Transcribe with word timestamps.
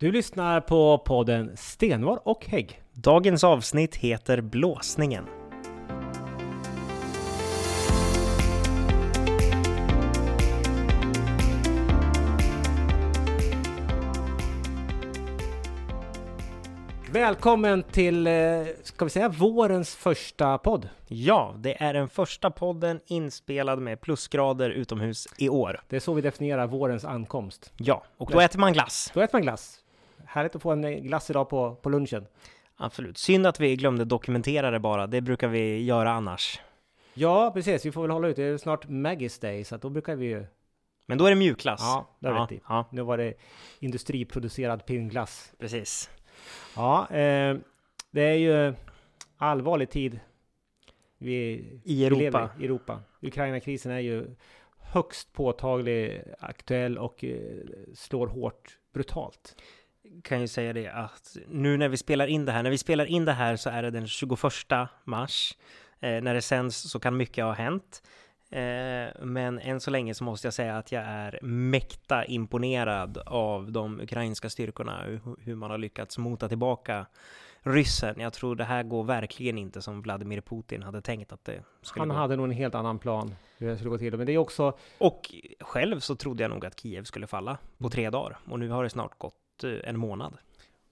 Du 0.00 0.12
lyssnar 0.12 0.60
på 0.60 0.98
podden 0.98 1.56
Stenvar 1.56 2.20
och 2.24 2.46
Hägg. 2.46 2.82
Dagens 2.92 3.44
avsnitt 3.44 3.96
heter 3.96 4.40
Blåsningen. 4.40 5.24
Välkommen 17.12 17.82
till, 17.82 18.26
eh, 18.26 18.32
ska 18.82 19.04
vi 19.04 19.10
säga, 19.10 19.28
vårens 19.28 19.96
första 19.96 20.58
podd. 20.58 20.88
Ja, 21.06 21.54
det 21.56 21.82
är 21.82 21.94
den 21.94 22.08
första 22.08 22.50
podden 22.50 23.00
inspelad 23.06 23.78
med 23.78 24.00
plusgrader 24.00 24.70
utomhus 24.70 25.28
i 25.38 25.48
år. 25.48 25.80
Det 25.88 25.96
är 25.96 26.00
så 26.00 26.14
vi 26.14 26.22
definierar 26.22 26.66
vårens 26.66 27.04
ankomst. 27.04 27.72
Ja, 27.76 28.04
och 28.16 28.30
då 28.30 28.40
äter 28.40 28.58
man 28.58 28.72
glass. 28.72 29.10
Då 29.14 29.20
äter 29.20 29.34
man 29.34 29.42
glass. 29.42 29.84
Härligt 30.28 30.56
att 30.56 30.62
få 30.62 30.70
en 30.70 30.84
eh, 30.84 30.90
glass 30.90 31.30
idag 31.30 31.48
på, 31.48 31.74
på 31.74 31.90
lunchen. 31.90 32.26
Absolut. 32.76 33.18
Synd 33.18 33.46
att 33.46 33.60
vi 33.60 33.76
glömde 33.76 34.04
dokumentera 34.04 34.70
det 34.70 34.78
bara. 34.80 35.06
Det 35.06 35.20
brukar 35.20 35.48
vi 35.48 35.82
göra 35.84 36.10
annars. 36.10 36.60
Ja, 37.14 37.50
precis. 37.54 37.86
Vi 37.86 37.92
får 37.92 38.02
väl 38.02 38.10
hålla 38.10 38.28
ut. 38.28 38.36
Det 38.36 38.42
är 38.44 38.58
snart 38.58 38.84
Maggie's 38.86 39.40
Day, 39.42 39.64
så 39.64 39.74
att 39.74 39.82
då 39.82 39.90
brukar 39.90 40.16
vi 40.16 40.26
ju... 40.26 40.46
Men 41.06 41.18
då 41.18 41.26
är 41.26 41.30
det 41.30 41.36
mjukglass. 41.36 41.80
Ja, 41.82 42.16
det 42.18 42.28
har 42.28 42.34
ja, 42.34 42.42
rätt 42.42 42.52
i. 42.52 42.60
ja, 42.68 42.84
Nu 42.92 43.02
var 43.02 43.18
det 43.18 43.34
industriproducerad 43.80 44.86
pinnglass. 44.86 45.52
precis. 45.58 46.10
Ja, 46.76 47.08
eh, 47.10 47.56
det 48.10 48.22
är 48.22 48.34
ju 48.34 48.74
allvarlig 49.36 49.90
tid 49.90 50.20
vi, 51.18 51.34
I 51.34 51.80
vi 51.84 52.04
Europa. 52.06 52.20
lever 52.20 52.48
i 52.60 52.64
Europa. 52.64 53.00
Ukraina-krisen 53.22 53.92
är 53.92 53.98
ju 53.98 54.26
högst 54.78 55.32
påtaglig, 55.32 56.22
aktuell 56.38 56.98
och 56.98 57.24
eh, 57.24 57.36
slår 57.94 58.26
hårt, 58.26 58.78
brutalt. 58.92 59.56
Kan 60.22 60.40
ju 60.40 60.48
säga 60.48 60.72
det 60.72 60.88
att 60.88 61.36
nu 61.48 61.76
när 61.76 61.88
vi 61.88 61.96
spelar 61.96 62.26
in 62.26 62.44
det 62.44 62.52
här, 62.52 62.62
när 62.62 62.70
vi 62.70 62.78
spelar 62.78 63.04
in 63.04 63.24
det 63.24 63.32
här 63.32 63.56
så 63.56 63.70
är 63.70 63.82
det 63.82 63.90
den 63.90 64.06
21 64.06 64.40
mars. 65.04 65.56
Eh, 66.00 66.22
när 66.22 66.34
det 66.34 66.42
sänds 66.42 66.90
så 66.90 67.00
kan 67.00 67.16
mycket 67.16 67.44
ha 67.44 67.52
hänt. 67.52 68.02
Eh, 68.50 69.08
men 69.22 69.58
än 69.58 69.80
så 69.80 69.90
länge 69.90 70.14
så 70.14 70.24
måste 70.24 70.46
jag 70.46 70.54
säga 70.54 70.78
att 70.78 70.92
jag 70.92 71.02
är 71.04 71.38
mäkta 71.42 72.24
imponerad 72.24 73.18
av 73.26 73.72
de 73.72 74.00
ukrainska 74.00 74.50
styrkorna, 74.50 75.04
hur, 75.40 75.54
man 75.54 75.70
har 75.70 75.78
lyckats 75.78 76.18
mota 76.18 76.48
tillbaka 76.48 77.06
ryssen. 77.62 78.20
Jag 78.20 78.32
tror 78.32 78.56
det 78.56 78.64
här 78.64 78.82
går 78.82 79.04
verkligen 79.04 79.58
inte 79.58 79.82
som 79.82 80.02
Vladimir 80.02 80.40
Putin 80.40 80.82
hade 80.82 81.02
tänkt 81.02 81.32
att 81.32 81.44
det 81.44 81.62
skulle 81.82 82.02
Han 82.02 82.08
gå. 82.08 82.14
hade 82.14 82.36
nog 82.36 82.44
en 82.44 82.50
helt 82.50 82.74
annan 82.74 82.98
plan 82.98 83.34
hur 83.58 83.68
det 83.68 83.76
skulle 83.76 83.90
gå 83.90 83.98
till. 83.98 84.16
Men 84.16 84.26
det 84.26 84.32
är 84.32 84.38
också, 84.38 84.78
Och 84.98 85.34
själv 85.60 86.00
så 86.00 86.16
trodde 86.16 86.42
jag 86.42 86.50
nog 86.50 86.66
att 86.66 86.80
Kiev 86.80 87.04
skulle 87.04 87.26
falla 87.26 87.58
på 87.78 87.90
tre 87.90 88.10
dagar. 88.10 88.38
Och 88.50 88.58
nu 88.58 88.68
har 88.68 88.82
det 88.82 88.90
snart 88.90 89.18
gått 89.18 89.34
Eh, 89.64 89.78
en 89.84 89.98
månad. 89.98 90.36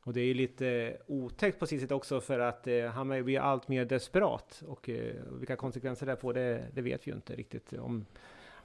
och 0.04 0.12
det 0.12 0.20
är 0.20 0.24
ju 0.24 0.34
lite 0.34 0.96
otäckt 1.06 1.58
på 1.58 1.66
sitt 1.66 1.80
sätt 1.80 1.92
också 1.92 2.20
för 2.20 2.38
att 2.38 2.66
eh, 2.66 2.84
han 2.84 3.24
blir 3.24 3.40
allt 3.40 3.68
mer 3.68 3.84
desperat. 3.84 4.62
Och 4.66 4.88
eh, 4.88 5.14
vilka 5.38 5.56
konsekvenser 5.56 6.06
det 6.06 6.16
får, 6.16 6.34
det, 6.34 6.64
det 6.72 6.82
vet 6.82 7.06
vi 7.06 7.10
ju 7.10 7.16
inte 7.16 7.34
riktigt. 7.34 7.72
Om 7.72 8.06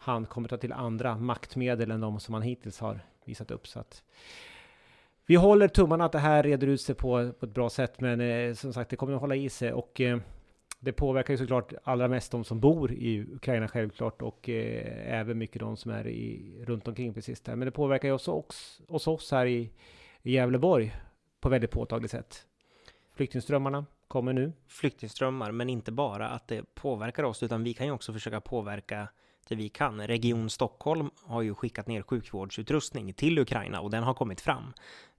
han 0.03 0.25
kommer 0.25 0.47
ta 0.49 0.57
till 0.57 0.73
andra 0.73 1.17
maktmedel 1.17 1.91
än 1.91 2.01
de 2.01 2.19
som 2.19 2.33
han 2.33 2.43
hittills 2.43 2.79
har 2.79 2.99
visat 3.25 3.51
upp. 3.51 3.67
Så 3.67 3.79
att 3.79 4.03
vi 5.25 5.35
håller 5.35 5.67
tummarna 5.67 6.05
att 6.05 6.11
det 6.11 6.19
här 6.19 6.43
reder 6.43 6.67
ut 6.67 6.81
sig 6.81 6.95
på, 6.95 7.31
på 7.39 7.45
ett 7.45 7.53
bra 7.53 7.69
sätt. 7.69 7.99
Men 7.99 8.21
eh, 8.21 8.53
som 8.53 8.73
sagt, 8.73 8.89
det 8.89 8.95
kommer 8.95 9.13
att 9.13 9.21
hålla 9.21 9.35
i 9.35 9.49
sig. 9.49 9.73
Och 9.73 10.01
eh, 10.01 10.19
det 10.83 10.91
påverkar 10.91 11.33
ju 11.33 11.37
såklart 11.37 11.73
allra 11.83 12.07
mest 12.07 12.31
de 12.31 12.43
som 12.43 12.59
bor 12.59 12.91
i 12.91 13.21
Ukraina 13.33 13.67
självklart. 13.67 14.21
Och 14.21 14.49
eh, 14.49 15.19
även 15.19 15.37
mycket 15.37 15.59
de 15.59 15.77
som 15.77 15.91
är 15.91 16.07
i, 16.07 16.55
runt 16.65 16.87
omkring 16.87 17.13
precis 17.13 17.41
där. 17.41 17.55
Men 17.55 17.65
det 17.65 17.71
påverkar 17.71 18.07
ju 18.07 18.13
också 18.13 18.31
oss, 18.31 18.81
oss, 18.87 19.07
oss 19.07 19.31
här 19.31 19.45
i, 19.45 19.71
i 20.21 20.31
Gävleborg 20.31 20.95
på 21.39 21.49
väldigt 21.49 21.71
påtagligt 21.71 22.11
sätt. 22.11 22.45
Flyktingströmmarna 23.13 23.85
kommer 24.07 24.33
nu. 24.33 24.53
flyktingströmmar, 24.67 25.51
men 25.51 25.69
inte 25.69 25.91
bara 25.91 26.29
att 26.29 26.47
det 26.47 26.75
påverkar 26.75 27.23
oss, 27.23 27.43
utan 27.43 27.63
vi 27.63 27.73
kan 27.73 27.85
ju 27.85 27.91
också 27.91 28.13
försöka 28.13 28.41
påverka 28.41 29.07
det 29.47 29.55
vi 29.55 29.69
kan. 29.69 30.07
Region 30.07 30.49
Stockholm 30.49 31.09
har 31.23 31.41
ju 31.41 31.55
skickat 31.55 31.87
ner 31.87 32.01
sjukvårdsutrustning 32.01 33.13
till 33.13 33.39
Ukraina 33.39 33.81
och 33.81 33.91
den 33.91 34.03
har 34.03 34.13
kommit 34.13 34.41
fram, 34.41 34.73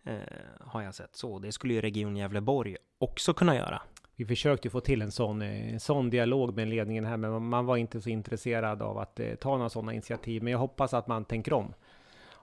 eh, 0.05 0.17
har 0.61 0.83
jag 0.83 0.95
sett. 0.95 1.17
Så 1.17 1.39
det 1.39 1.53
skulle 1.53 1.75
ju 1.75 1.81
Region 1.81 2.17
Gävleborg 2.17 2.77
också 2.99 3.35
kunna 3.35 3.57
göra. 3.57 3.83
Vi 4.17 4.25
försökte 4.25 4.71
få 4.71 4.81
till 4.81 5.03
en 5.03 5.11
sån, 5.11 5.43
eh, 5.43 5.79
sån 5.79 6.11
dialog 6.11 6.57
med 6.57 6.69
ledningen 6.69 7.05
här, 7.05 7.17
men 7.17 7.43
man 7.43 7.67
var 7.67 7.77
inte 7.77 8.01
så 8.01 8.11
intresserad 8.11 8.83
av 8.83 8.99
att 8.99 9.21
eh, 9.21 9.35
ta 9.35 9.57
några 9.57 9.69
sådana 9.69 9.93
initiativ. 9.93 10.43
Men 10.43 10.51
jag 10.51 10.59
hoppas 10.59 10.95
att 10.95 11.07
man 11.07 11.25
tänker 11.25 11.53
om 11.53 11.75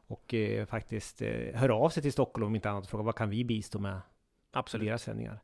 och 0.07 0.33
eh, 0.33 0.65
faktiskt 0.65 1.21
hör 1.53 1.69
av 1.69 1.89
sig 1.89 2.03
till 2.03 2.11
Stockholm 2.11 2.47
om 2.47 2.55
inte 2.55 2.69
annat 2.69 2.83
och 2.83 2.89
frågar 2.89 3.03
vad 3.03 3.15
kan 3.15 3.29
vi 3.29 3.45
bistå 3.45 3.79
med 3.79 4.01
Absolut. 4.51 4.87
deras 4.87 5.03
sändningar. 5.03 5.39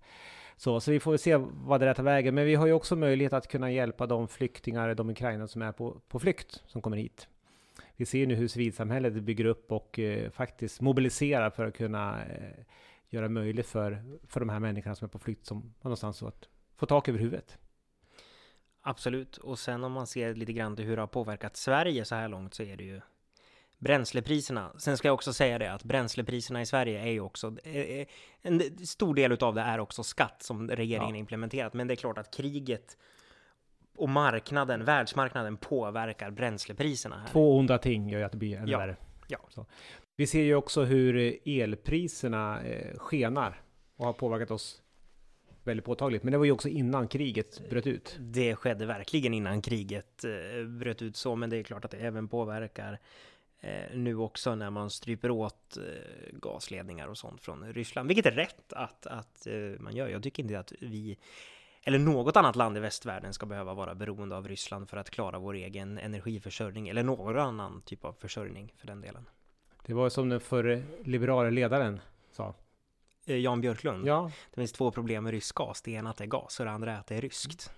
Så, 0.57 0.79
så 0.79 0.91
vi 0.91 0.99
får 0.99 1.17
se 1.17 1.35
vad 1.37 1.79
det 1.79 1.85
där 1.85 1.93
tar 1.93 2.03
vägen. 2.03 2.35
Men 2.35 2.45
vi 2.45 2.55
har 2.55 2.67
ju 2.67 2.73
också 2.73 2.95
möjlighet 2.95 3.33
att 3.33 3.47
kunna 3.47 3.71
hjälpa 3.71 4.05
de 4.05 4.27
flyktingar, 4.27 4.95
de 4.95 5.09
ukrainare 5.09 5.47
som 5.47 5.61
är 5.61 5.71
på, 5.71 6.01
på 6.07 6.19
flykt, 6.19 6.63
som 6.67 6.81
kommer 6.81 6.97
hit. 6.97 7.27
Vi 7.95 8.05
ser 8.05 8.17
ju 8.17 8.25
nu 8.25 8.35
hur 8.35 8.47
civilsamhället 8.47 9.13
bygger 9.13 9.45
upp 9.45 9.71
och 9.71 9.99
eh, 9.99 10.29
faktiskt 10.29 10.81
mobiliserar 10.81 11.49
för 11.49 11.65
att 11.65 11.77
kunna 11.77 12.23
eh, 12.25 12.63
göra 13.15 13.29
möjligt 13.29 13.67
för, 13.67 14.03
för 14.27 14.39
de 14.39 14.49
här 14.49 14.59
människorna 14.59 14.95
som 14.95 15.05
är 15.05 15.09
på 15.09 15.19
flykt 15.19 15.45
som 15.45 15.73
någonstans 15.81 16.17
så 16.17 16.27
att 16.27 16.49
få 16.77 16.85
tak 16.85 17.09
över 17.09 17.19
huvudet. 17.19 17.57
Absolut. 18.81 19.37
Och 19.37 19.59
sen 19.59 19.83
om 19.83 19.91
man 19.91 20.07
ser 20.07 20.33
lite 20.35 20.53
grann 20.53 20.75
till 20.75 20.85
hur 20.85 20.95
det 20.95 21.01
har 21.01 21.07
påverkat 21.07 21.55
Sverige 21.55 22.05
så 22.05 22.15
här 22.15 22.27
långt 22.29 22.53
så 22.53 22.63
är 22.63 22.77
det 22.77 22.83
ju 22.83 23.01
bränslepriserna. 23.77 24.71
Sen 24.77 24.97
ska 24.97 25.07
jag 25.07 25.13
också 25.15 25.33
säga 25.33 25.59
det 25.59 25.73
att 25.73 25.83
bränslepriserna 25.83 26.61
i 26.61 26.65
Sverige 26.65 26.99
är 27.01 27.11
ju 27.11 27.19
också 27.19 27.55
eh, 27.63 28.07
en 28.41 28.61
stor 28.87 29.15
del 29.15 29.31
utav 29.31 29.55
det 29.55 29.61
är 29.61 29.79
också 29.79 30.03
skatt 30.03 30.43
som 30.43 30.69
regeringen 30.69 31.09
Ja. 31.09 31.15
implementerat. 31.15 31.73
Men 31.73 31.87
det 31.87 31.93
är 31.93 31.95
klart 31.95 32.17
att 32.17 32.33
kriget 32.35 32.97
och 33.97 34.09
marknaden, 34.09 34.85
världsmarknaden 34.85 35.57
påverkar 35.57 36.31
bränslepriserna 36.31 37.19
här. 37.19 37.27
Två 37.27 37.57
onda 37.57 37.77
ting 37.77 38.09
gör 38.09 38.19
ju 38.19 38.25
att 38.25 38.31
det 38.31 38.37
blir 38.37 38.57
ännu 38.57 38.71
Ja, 38.71 38.77
värre. 38.77 38.95
ja. 39.27 39.39
Så. 39.49 39.65
Vi 40.17 40.27
ser 40.27 40.41
ju 40.41 40.55
också 40.55 40.83
hur 40.83 41.17
eh, 41.17 41.59
elpriserna 41.61 42.63
eh, 42.63 42.97
skenar 42.97 43.61
och 43.95 44.05
har 44.05 44.13
påverkat 44.13 44.51
oss 44.51 44.81
väldigt 45.63 45.85
påtagligt. 45.85 46.23
Men 46.23 46.31
det 46.31 46.37
var 46.37 46.45
ju 46.45 46.51
också 46.51 46.69
innan 46.69 47.07
kriget 47.07 47.69
bröt 47.69 47.87
ut. 47.87 48.17
Det 48.19 48.55
skedde 48.55 48.85
verkligen 48.85 49.33
innan 49.33 49.61
kriget 49.61 50.23
eh, 50.23 50.65
bröt 50.67 51.01
ut 51.01 51.15
så, 51.15 51.35
men 51.35 51.49
det 51.49 51.57
är 51.57 51.63
klart 51.63 51.85
att 51.85 51.91
det 51.91 51.97
även 51.97 52.27
påverkar 52.27 52.99
nu 53.93 54.17
också 54.17 54.55
när 54.55 54.69
man 54.69 54.89
stryper 54.89 55.31
åt 55.31 55.77
gasledningar 56.31 57.07
och 57.07 57.17
sånt 57.17 57.41
från 57.41 57.73
Ryssland, 57.73 58.07
vilket 58.07 58.25
är 58.25 58.31
rätt 58.31 58.73
att, 58.73 59.05
att 59.05 59.47
man 59.79 59.95
gör. 59.95 60.07
Jag 60.07 60.23
tycker 60.23 60.43
inte 60.43 60.59
att 60.59 60.73
vi 60.79 61.17
eller 61.83 61.99
något 61.99 62.37
annat 62.37 62.55
land 62.55 62.77
i 62.77 62.79
västvärlden 62.79 63.33
ska 63.33 63.45
behöva 63.45 63.73
vara 63.73 63.95
beroende 63.95 64.37
av 64.37 64.47
Ryssland 64.47 64.89
för 64.89 64.97
att 64.97 65.09
klara 65.09 65.39
vår 65.39 65.53
egen 65.53 65.97
energiförsörjning 65.97 66.87
eller 66.87 67.03
någon 67.03 67.39
annan 67.39 67.81
typ 67.81 68.05
av 68.05 68.13
försörjning 68.13 68.73
för 68.77 68.87
den 68.87 69.01
delen. 69.01 69.25
Det 69.85 69.94
var 69.94 70.09
som 70.09 70.29
den 70.29 70.40
förre 70.40 70.84
liberala 71.03 71.50
ledaren 71.50 72.00
sa. 72.31 72.53
Eh, 73.25 73.38
Jan 73.38 73.62
Björklund, 73.62 74.07
Ja, 74.07 74.31
det 74.53 74.62
finns 74.62 74.72
två 74.72 74.91
problem 74.91 75.23
med 75.23 75.31
rysk 75.34 75.56
gas. 75.56 75.81
Det 75.81 75.91
ena 75.91 76.09
är 76.09 76.12
att 76.12 76.18
det 76.18 76.23
är 76.23 76.28
gas 76.28 76.59
och 76.59 76.66
det 76.66 76.72
andra 76.72 76.94
är 76.94 77.00
att 77.00 77.07
det 77.07 77.16
är 77.16 77.22
ryskt. 77.22 77.72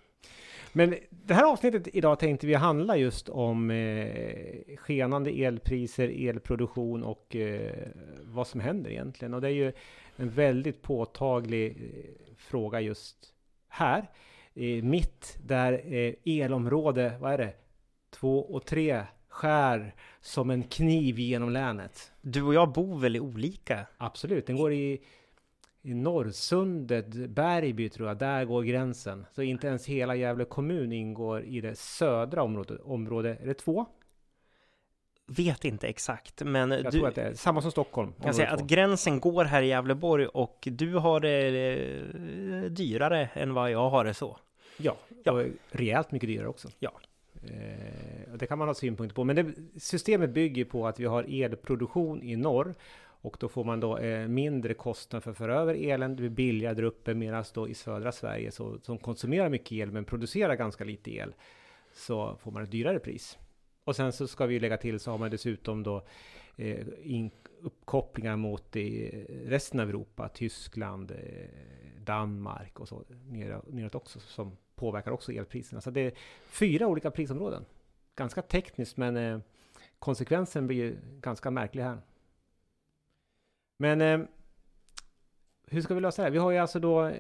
men 0.73 0.95
det 1.09 1.33
här 1.33 1.43
avsnittet 1.43 1.87
idag 1.95 2.19
tänkte 2.19 2.47
vi 2.47 2.53
handla 2.53 2.97
just 2.97 3.29
om 3.29 3.71
eh, 3.71 4.77
skenande 4.77 5.31
elpriser, 5.31 6.27
elproduktion 6.29 7.03
och 7.03 7.35
eh, 7.35 7.87
vad 8.23 8.47
som 8.47 8.59
händer 8.59 8.91
egentligen. 8.91 9.33
Och 9.33 9.41
det 9.41 9.47
är 9.47 9.51
ju 9.51 9.73
en 10.15 10.29
väldigt 10.29 10.81
påtaglig 10.81 11.67
eh, 11.67 12.35
fråga 12.37 12.81
just 12.81 13.33
här. 13.67 14.07
Mitt 14.83 15.37
där 15.45 15.93
eh, 15.93 16.13
elområde, 16.25 17.17
vad 17.19 17.33
är 17.33 17.37
det? 17.37 17.53
Två 18.09 18.39
och 18.39 18.65
tre 18.65 19.05
skär 19.37 19.95
som 20.21 20.49
en 20.49 20.63
kniv 20.63 21.19
genom 21.19 21.49
länet. 21.49 22.11
Du 22.21 22.41
och 22.43 22.53
jag 22.53 22.71
bor 22.73 22.99
väl 22.99 23.15
i 23.15 23.19
olika 23.19 23.85
Absolut, 23.97 24.47
den 24.47 24.57
går 24.57 24.73
i, 24.73 25.01
i 25.81 25.93
Norrsundet, 25.93 27.07
Bergby 27.29 27.89
tror 27.89 28.07
jag, 28.07 28.17
där 28.17 28.45
går 28.45 28.63
gränsen. 28.63 29.25
Så 29.31 29.41
inte 29.41 29.67
ens 29.67 29.85
hela 29.85 30.15
Gävle 30.15 30.45
kommun 30.45 30.91
ingår 30.93 31.41
i 31.43 31.61
det 31.61 31.75
södra 31.77 32.43
området. 32.43 32.81
Område, 32.81 33.37
är 33.41 33.45
det 33.47 33.53
två? 33.53 33.85
Vet 35.29 35.65
inte 35.65 35.87
exakt, 35.87 36.41
men 36.43 36.71
Jag 36.71 36.83
du 36.83 36.91
tror 36.91 37.07
att 37.07 37.15
det 37.15 37.21
är 37.21 37.33
samma 37.33 37.61
som 37.61 37.71
Stockholm. 37.71 38.13
kan 38.23 38.33
säga 38.33 38.49
att 38.51 38.67
gränsen 38.67 39.19
går 39.19 39.45
här 39.45 39.61
i 39.61 39.67
Gävleborg 39.67 40.25
och 40.27 40.67
du 40.71 40.93
har 40.95 41.19
det 41.19 41.47
eh, 41.47 42.61
dyrare 42.71 43.29
än 43.33 43.53
vad 43.53 43.71
jag 43.71 43.89
har 43.89 44.05
det 44.05 44.13
så. 44.13 44.37
Ja, 44.77 44.95
Ja. 45.23 45.31
och 45.31 45.45
rejält 45.71 46.11
mycket 46.11 46.29
dyrare 46.29 46.47
också. 46.47 46.67
Ja. 46.79 46.91
Eh, 47.43 48.37
det 48.37 48.47
kan 48.47 48.57
man 48.57 48.67
ha 48.67 48.75
synpunkter 48.75 49.15
på. 49.15 49.23
Men 49.23 49.35
det, 49.35 49.53
systemet 49.79 50.29
bygger 50.29 50.65
på 50.65 50.87
att 50.87 50.99
vi 50.99 51.05
har 51.05 51.43
elproduktion 51.43 52.23
i 52.23 52.35
norr. 52.35 52.75
Och 53.21 53.37
då 53.39 53.49
får 53.49 53.63
man 53.63 53.79
då 53.79 53.97
eh, 53.97 54.27
mindre 54.27 54.73
kostnad 54.73 55.23
för 55.23 55.31
att 55.31 55.37
föra 55.37 55.55
över 55.55 55.75
elen. 55.75 56.15
Det 56.15 56.21
blir 56.21 56.29
billigare 56.29 56.73
där 56.73 56.83
uppe. 56.83 57.13
Medan 57.13 57.43
då 57.53 57.67
i 57.67 57.73
södra 57.73 58.11
Sverige 58.11 58.51
så, 58.51 58.79
som 58.83 58.97
konsumerar 58.97 59.49
mycket 59.49 59.71
el 59.71 59.91
men 59.91 60.05
producerar 60.05 60.55
ganska 60.55 60.83
lite 60.83 61.11
el. 61.11 61.33
Så 61.93 62.35
får 62.35 62.51
man 62.51 62.63
ett 62.63 62.71
dyrare 62.71 62.99
pris. 62.99 63.37
Och 63.83 63.95
sen 63.95 64.11
så 64.11 64.27
ska 64.27 64.45
vi 64.45 64.59
lägga 64.59 64.77
till 64.77 64.99
så 64.99 65.11
har 65.11 65.17
man 65.17 65.31
dessutom 65.31 65.83
då 65.83 66.05
eh, 66.55 66.87
in, 67.03 67.31
uppkopplingar 67.61 68.35
mot 68.35 68.75
resten 69.45 69.79
av 69.79 69.89
Europa, 69.89 70.29
Tyskland, 70.29 71.11
eh, 71.11 71.17
Danmark 72.05 72.79
och 72.79 72.87
så 72.87 73.03
neråt 73.67 73.95
också, 73.95 74.19
som 74.19 74.57
påverkar 74.77 75.11
också 75.11 75.31
elpriserna. 75.31 75.81
Så 75.81 75.91
det 75.91 76.01
är 76.01 76.13
fyra 76.45 76.87
olika 76.87 77.11
prisområden. 77.11 77.65
Ganska 78.15 78.41
tekniskt, 78.41 78.97
men 78.97 79.17
eh, 79.17 79.39
konsekvensen 79.99 80.67
blir 80.67 80.77
ju 80.77 80.97
ganska 81.21 81.51
märklig 81.51 81.83
här. 81.83 82.01
Men 83.77 84.01
eh, 84.01 84.19
hur 85.67 85.81
ska 85.81 85.95
vi 85.95 86.01
lösa 86.01 86.21
det 86.21 86.25
här? 86.25 86.31
Vi 86.31 86.37
har 86.37 86.51
ju 86.51 86.57
alltså 86.57 86.79
då 86.79 87.11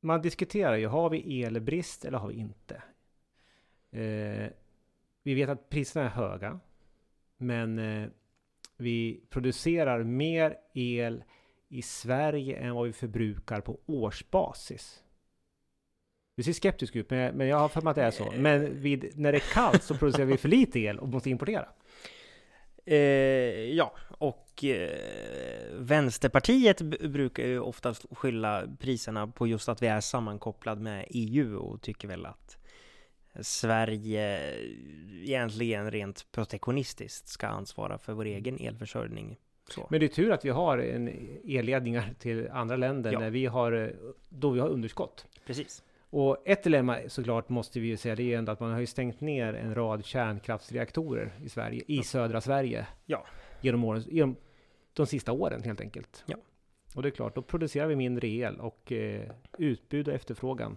man 0.00 0.22
diskuterar 0.22 0.76
ju, 0.76 0.86
har 0.86 1.10
vi 1.10 1.42
elbrist 1.42 2.04
eller 2.04 2.18
har 2.18 2.28
vi 2.28 2.34
inte? 2.34 2.82
Eh, 3.90 4.52
vi 5.22 5.34
vet 5.34 5.48
att 5.48 5.68
priserna 5.68 6.04
är 6.04 6.10
höga, 6.10 6.60
men 7.36 7.78
eh, 7.78 8.08
vi 8.76 9.20
producerar 9.30 10.02
mer 10.02 10.56
el 10.74 11.24
i 11.68 11.82
Sverige 11.82 12.56
än 12.56 12.74
vad 12.74 12.86
vi 12.86 12.92
förbrukar 12.92 13.60
på 13.60 13.78
årsbasis. 13.86 15.02
Du 16.38 16.44
ser 16.44 16.52
skeptisk 16.52 16.96
ut, 16.96 17.10
men, 17.10 17.34
men 17.34 17.46
jag 17.46 17.58
har 17.58 17.68
för 17.68 17.80
mig 17.80 17.90
att 17.90 17.96
det 17.96 18.02
är 18.02 18.10
så. 18.10 18.32
Men 18.36 18.80
vid, 18.80 19.18
när 19.18 19.32
det 19.32 19.38
är 19.38 19.52
kallt 19.52 19.82
så 19.82 19.94
producerar 19.94 20.26
vi 20.26 20.36
för 20.36 20.48
lite 20.48 20.80
el 20.80 20.98
och 20.98 21.08
måste 21.08 21.30
importera. 21.30 21.68
Eh, 22.84 22.96
ja, 23.74 23.92
och 24.08 24.64
eh, 24.64 24.90
Vänsterpartiet 25.72 26.82
brukar 26.82 27.46
ju 27.46 27.60
oftast 27.60 28.06
skylla 28.10 28.64
priserna 28.78 29.26
på 29.26 29.46
just 29.46 29.68
att 29.68 29.82
vi 29.82 29.86
är 29.86 30.00
sammankopplad 30.00 30.80
med 30.80 31.06
EU 31.10 31.56
och 31.56 31.82
tycker 31.82 32.08
väl 32.08 32.26
att 32.26 32.56
Sverige 33.40 34.54
egentligen 35.22 35.90
rent 35.90 36.32
protektionistiskt 36.32 37.28
ska 37.28 37.46
ansvara 37.46 37.98
för 37.98 38.12
vår 38.12 38.24
egen 38.24 38.58
elförsörjning. 38.60 39.36
Så. 39.68 39.86
Men 39.90 40.00
det 40.00 40.06
är 40.06 40.08
tur 40.08 40.32
att 40.32 40.44
vi 40.44 40.50
har 40.50 40.78
en 40.78 41.08
elledningar 41.44 42.14
till 42.18 42.48
andra 42.50 42.76
länder 42.76 43.12
ja. 43.12 43.20
när 43.20 43.30
vi 43.30 43.46
har, 43.46 43.92
då 44.28 44.50
vi 44.50 44.60
har 44.60 44.68
underskott. 44.68 45.26
Precis. 45.46 45.82
Och 46.10 46.36
ett 46.44 46.62
dilemma 46.62 46.98
såklart 47.08 47.48
måste 47.48 47.80
vi 47.80 47.88
ju 47.88 47.96
säga, 47.96 48.16
det 48.16 48.34
är 48.34 48.38
ändå 48.38 48.52
att 48.52 48.60
man 48.60 48.72
har 48.72 48.80
ju 48.80 48.86
stängt 48.86 49.20
ner 49.20 49.54
en 49.54 49.74
rad 49.74 50.04
kärnkraftsreaktorer 50.04 51.32
i 51.44 51.48
Sverige, 51.48 51.82
i 51.86 52.02
södra 52.02 52.40
Sverige. 52.40 52.86
Ja. 53.06 53.26
Genom, 53.60 53.84
åren, 53.84 54.02
genom 54.06 54.36
de 54.92 55.06
sista 55.06 55.32
åren 55.32 55.62
helt 55.62 55.80
enkelt. 55.80 56.24
Ja. 56.26 56.36
Och 56.94 57.02
det 57.02 57.08
är 57.08 57.10
klart, 57.10 57.34
då 57.34 57.42
producerar 57.42 57.86
vi 57.86 57.96
mindre 57.96 58.28
el 58.28 58.60
och 58.60 58.92
eh, 58.92 59.30
utbud 59.58 60.08
och 60.08 60.14
efterfrågan. 60.14 60.76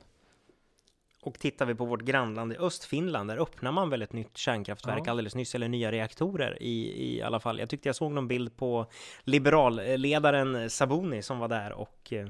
Och 1.23 1.39
tittar 1.39 1.65
vi 1.65 1.75
på 1.75 1.85
vårt 1.85 2.01
grannland 2.01 2.53
i 2.53 2.57
Östfinland, 2.57 3.29
där 3.29 3.37
öppnar 3.37 3.71
man 3.71 3.89
väl 3.89 4.01
ett 4.01 4.13
nytt 4.13 4.37
kärnkraftverk 4.37 5.01
ja. 5.05 5.11
alldeles 5.11 5.35
nyss, 5.35 5.55
eller 5.55 5.67
nya 5.67 5.91
reaktorer 5.91 6.57
i, 6.63 7.05
i 7.15 7.21
alla 7.21 7.39
fall. 7.39 7.59
Jag 7.59 7.69
tyckte 7.69 7.89
jag 7.89 7.95
såg 7.95 8.11
någon 8.11 8.27
bild 8.27 8.57
på 8.57 8.85
liberalledaren 9.23 10.69
Sabuni 10.69 11.21
som 11.21 11.39
var 11.39 11.47
där 11.47 11.71
och 11.71 12.13
eh, 12.13 12.27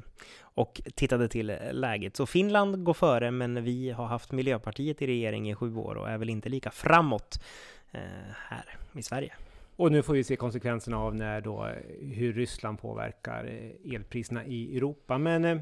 och 0.54 0.82
tittade 0.96 1.28
till 1.28 1.58
läget. 1.72 2.16
Så 2.16 2.26
Finland 2.26 2.84
går 2.84 2.94
före, 2.94 3.32
men 3.32 3.64
vi 3.64 3.92
har 3.92 4.06
haft 4.06 4.32
Miljöpartiet 4.32 5.02
i 5.02 5.08
regering 5.08 5.50
i 5.50 5.56
sju 5.56 5.76
år 5.76 5.96
och 5.96 6.10
är 6.10 6.18
väl 6.18 6.30
inte 6.30 6.50
lika 6.50 6.72
framåt 6.72 7.44
eh, 7.92 8.00
här 8.36 8.78
i 8.94 9.04
Sverige. 9.04 9.34
Och 9.76 9.92
nu 9.92 10.04
får 10.04 10.14
vi 10.14 10.24
se 10.24 10.36
konsekvenserna 10.36 10.98
av 10.98 11.16
när 11.16 11.42
då, 11.42 11.70
hur 12.02 12.34
Ryssland 12.34 12.80
påverkar 12.82 13.46
eh, 13.46 13.96
elpriserna 13.96 14.46
i 14.46 14.78
Europa. 14.78 15.18
Men 15.18 15.46
eh, 15.46 15.60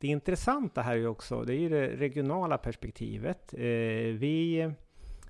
det 0.00 0.08
intressanta 0.08 0.82
här 0.82 0.92
är 0.92 0.96
ju 0.96 1.06
också, 1.06 1.44
det 1.44 1.54
är 1.54 1.58
ju 1.58 1.68
det 1.68 1.96
regionala 1.96 2.58
perspektivet. 2.58 3.54
Eh, 3.54 3.60
vi 4.18 4.72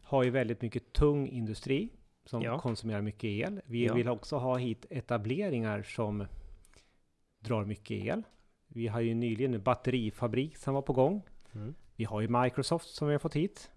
har 0.02 0.25
ju 0.25 0.31
väldigt 0.31 0.62
mycket 0.62 0.93
tung 0.93 1.28
industri 1.28 1.88
som 2.25 2.43
ja. 2.43 2.58
konsumerar 2.58 3.02
mycket 3.02 3.25
el. 3.25 3.61
Vi 3.64 3.87
ja. 3.87 3.94
vill 3.94 4.08
också 4.08 4.37
ha 4.37 4.56
hit 4.56 4.87
etableringar 4.90 5.82
som 5.82 6.26
drar 7.40 7.64
mycket 7.64 8.05
el. 8.05 8.22
Vi 8.69 8.87
har 8.87 9.00
ju 9.00 9.14
nyligen 9.14 9.55
en 9.55 9.62
batterifabrik 9.62 10.56
som 10.56 10.75
var 10.75 10.82
på 10.82 10.93
gång. 10.93 11.22
Mm. 11.52 11.75
Vi 11.96 12.05
har 12.05 12.20
ju 12.20 12.28
Microsoft 12.28 12.88
som 12.88 13.08
vi 13.08 13.14
har 13.14 13.19
fått 13.19 13.37
hit. 13.37 13.70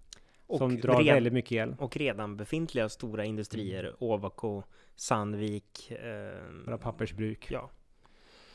Och 0.46 0.58
som 0.58 0.76
drar 0.76 0.98
red, 0.98 1.14
väldigt 1.14 1.32
mycket 1.32 1.52
el. 1.52 1.76
Och 1.78 1.96
redan 1.96 2.36
befintliga 2.36 2.88
stora 2.88 3.24
industrier, 3.24 3.84
mm. 3.84 3.96
Ovako, 3.98 4.62
Sandvik. 4.96 5.90
Eh, 5.90 6.64
Våra 6.66 6.78
pappersbruk. 6.78 7.50
Ja. 7.50 7.70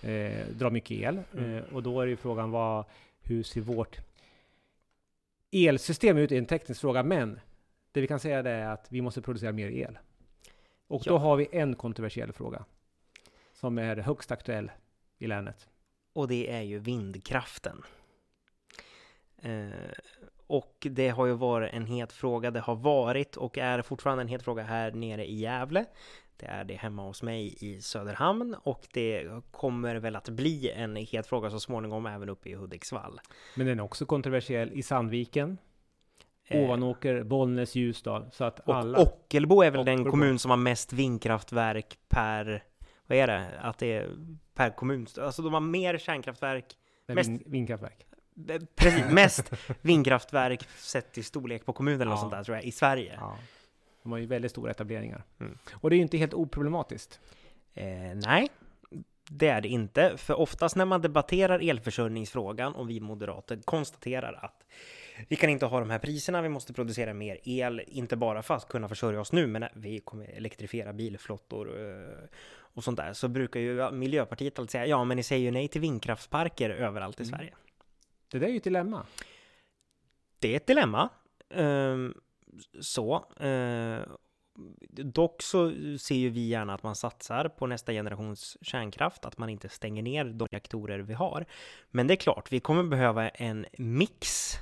Eh, 0.01 0.47
drar 0.47 0.69
mycket 0.69 0.91
el. 0.91 1.19
Mm. 1.33 1.55
Eh, 1.55 1.63
och 1.73 1.83
då 1.83 2.01
är 2.01 2.07
ju 2.07 2.15
frågan 2.15 2.51
vad, 2.51 2.85
hur 3.21 3.43
ser 3.43 3.61
vårt 3.61 3.97
elsystem 5.51 6.17
ut? 6.17 6.29
Det 6.29 6.35
är 6.35 6.39
en 6.39 6.45
teknisk 6.45 6.81
fråga, 6.81 7.03
men 7.03 7.39
det 7.91 8.01
vi 8.01 8.07
kan 8.07 8.19
säga 8.19 8.41
det 8.41 8.49
är 8.49 8.67
att 8.67 8.87
vi 8.89 9.01
måste 9.01 9.21
producera 9.21 9.51
mer 9.51 9.69
el. 9.69 9.97
Och 10.87 11.01
ja. 11.05 11.11
då 11.11 11.17
har 11.17 11.35
vi 11.35 11.47
en 11.51 11.75
kontroversiell 11.75 12.33
fråga 12.33 12.65
som 13.53 13.77
är 13.77 13.97
högst 13.97 14.31
aktuell 14.31 14.71
i 15.17 15.27
länet 15.27 15.69
och 16.13 16.27
det 16.27 16.51
är 16.51 16.61
ju 16.61 16.79
vindkraften. 16.79 17.83
Eh, 19.41 19.69
och 20.47 20.87
det 20.89 21.09
har 21.09 21.25
ju 21.25 21.33
varit 21.33 21.73
en 21.73 21.85
het 21.85 22.11
fråga, 22.11 22.51
det 22.51 22.59
har 22.59 22.75
varit 22.75 23.37
och 23.37 23.57
är 23.57 23.81
fortfarande 23.81 24.21
en 24.21 24.27
het 24.27 24.43
fråga 24.43 24.63
här 24.63 24.91
nere 24.91 25.25
i 25.25 25.35
Gävle. 25.35 25.85
Det 26.39 26.45
är 26.45 26.63
det 26.63 26.73
hemma 26.73 27.03
hos 27.03 27.23
mig 27.23 27.57
i 27.59 27.81
Söderhamn 27.81 28.55
och 28.63 28.87
det 28.93 29.29
kommer 29.51 29.95
väl 29.95 30.15
att 30.15 30.29
bli 30.29 30.71
en 30.71 30.95
het 30.95 31.27
fråga 31.27 31.49
så 31.49 31.59
småningom 31.59 32.05
även 32.05 32.29
uppe 32.29 32.49
i 32.49 32.53
Hudiksvall. 32.53 33.21
Men 33.55 33.67
den 33.67 33.79
är 33.79 33.83
också 33.83 34.05
kontroversiell 34.05 34.71
i 34.73 34.83
Sandviken. 34.83 35.57
Eh, 36.47 36.63
Ovanåker, 36.63 37.23
Bollnäs, 37.23 37.75
Ljusdal. 37.75 38.25
Så 38.31 38.43
att 38.43 38.59
och 38.59 38.75
alla... 38.75 38.99
Ockelbo 38.99 39.61
är 39.61 39.71
väl 39.71 39.81
Ockelbo. 39.81 40.03
den 40.03 40.11
kommun 40.11 40.39
som 40.39 40.51
har 40.51 40.57
mest 40.57 40.93
vindkraftverk 40.93 41.97
per 42.07 42.63
vad 43.09 43.17
är 43.17 43.27
det? 43.27 43.59
Att 43.61 43.77
det 43.77 43.93
är 43.93 44.09
per 44.53 44.69
kommun. 44.69 45.07
Alltså 45.21 45.41
de 45.41 45.53
har 45.53 45.61
mer 45.61 45.97
kärnkraftverk. 45.97 46.65
Mest, 47.07 47.29
vindkraftverk. 47.45 48.05
Precis, 48.75 49.11
mest 49.11 49.51
vindkraftverk 49.81 50.67
sett 50.77 51.17
i 51.17 51.23
storlek 51.23 51.65
på 51.65 51.73
kommun 51.73 52.01
eller 52.01 52.11
ja. 52.11 52.17
sånt 52.17 52.31
där 52.31 52.43
tror 52.43 52.57
jag, 52.57 52.65
i 52.65 52.71
Sverige. 52.71 53.17
Ja. 53.19 53.37
De 54.09 54.11
har 54.11 54.19
ju 54.19 54.25
väldigt 54.25 54.51
stora 54.51 54.71
etableringar. 54.71 55.23
Mm. 55.39 55.57
Och 55.71 55.89
det 55.89 55.95
är 55.95 55.97
ju 55.97 56.03
inte 56.03 56.17
helt 56.17 56.33
oproblematiskt. 56.33 57.19
Eh, 57.73 57.85
nej, 58.15 58.49
det 59.29 59.47
är 59.47 59.61
det 59.61 59.67
inte. 59.67 60.17
För 60.17 60.39
oftast 60.39 60.75
när 60.75 60.85
man 60.85 61.01
debatterar 61.01 61.69
elförsörjningsfrågan 61.69 62.75
och 62.75 62.89
vi 62.89 62.99
moderater 62.99 63.59
konstaterar 63.65 64.39
att 64.41 64.63
vi 65.27 65.35
kan 65.35 65.49
inte 65.49 65.65
ha 65.65 65.79
de 65.79 65.89
här 65.89 65.99
priserna, 65.99 66.41
vi 66.41 66.49
måste 66.49 66.73
producera 66.73 67.13
mer 67.13 67.37
el, 67.43 67.81
inte 67.87 68.15
bara 68.15 68.41
för 68.41 68.55
att 68.55 68.67
kunna 68.67 68.87
försörja 68.87 69.21
oss 69.21 69.31
nu, 69.31 69.47
men 69.47 69.65
vi 69.73 69.99
kommer 69.99 70.25
elektrifiera 70.25 70.93
bilflottor 70.93 71.81
eh, 71.81 72.29
och 72.57 72.83
sånt 72.83 72.97
där, 72.97 73.13
så 73.13 73.27
brukar 73.27 73.59
ju 73.59 73.91
Miljöpartiet 73.91 74.59
alltid 74.59 74.71
säga 74.71 74.85
ja, 74.85 75.03
men 75.03 75.17
ni 75.17 75.23
säger 75.23 75.43
ju 75.43 75.51
nej 75.51 75.67
till 75.67 75.81
vindkraftsparker 75.81 76.69
överallt 76.69 77.19
i 77.19 77.23
mm. 77.23 77.35
Sverige. 77.37 77.53
Det 78.31 78.39
där 78.39 78.47
är 78.47 78.51
ju 78.51 78.57
ett 78.57 78.63
dilemma. 78.63 79.05
Det 80.39 80.53
är 80.53 80.57
ett 80.57 80.67
dilemma. 80.67 81.09
Um, 81.49 82.13
så. 82.79 83.25
Eh, 83.39 84.01
dock 84.89 85.41
så 85.41 85.71
ser 85.99 86.15
ju 86.15 86.29
vi 86.29 86.47
gärna 86.47 86.73
att 86.73 86.83
man 86.83 86.95
satsar 86.95 87.49
på 87.49 87.67
nästa 87.67 87.91
generations 87.91 88.57
kärnkraft, 88.61 89.25
att 89.25 89.37
man 89.37 89.49
inte 89.49 89.69
stänger 89.69 90.03
ner 90.03 90.25
de 90.25 90.47
reaktorer 90.51 90.99
vi 90.99 91.13
har. 91.13 91.45
Men 91.89 92.07
det 92.07 92.13
är 92.13 92.15
klart, 92.15 92.51
vi 92.51 92.59
kommer 92.59 92.83
behöva 92.83 93.29
en 93.29 93.65
mix 93.77 94.53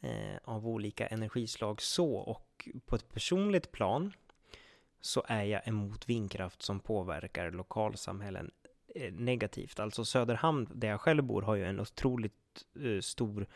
eh, 0.00 0.36
av 0.44 0.68
olika 0.68 1.06
energislag 1.06 1.82
så 1.82 2.14
och 2.14 2.68
på 2.86 2.96
ett 2.96 3.08
personligt 3.08 3.72
plan 3.72 4.12
så 5.00 5.24
är 5.28 5.44
jag 5.44 5.68
emot 5.68 6.08
vindkraft 6.08 6.62
som 6.62 6.80
påverkar 6.80 7.50
lokalsamhällen 7.50 8.50
eh, 8.94 9.12
negativt. 9.12 9.80
Alltså 9.80 10.04
Söderhamn, 10.04 10.68
där 10.74 10.88
jag 10.88 11.00
själv 11.00 11.24
bor, 11.24 11.42
har 11.42 11.54
ju 11.54 11.64
en 11.64 11.80
otroligt 11.80 12.66
eh, 12.84 13.00
stor 13.00 13.46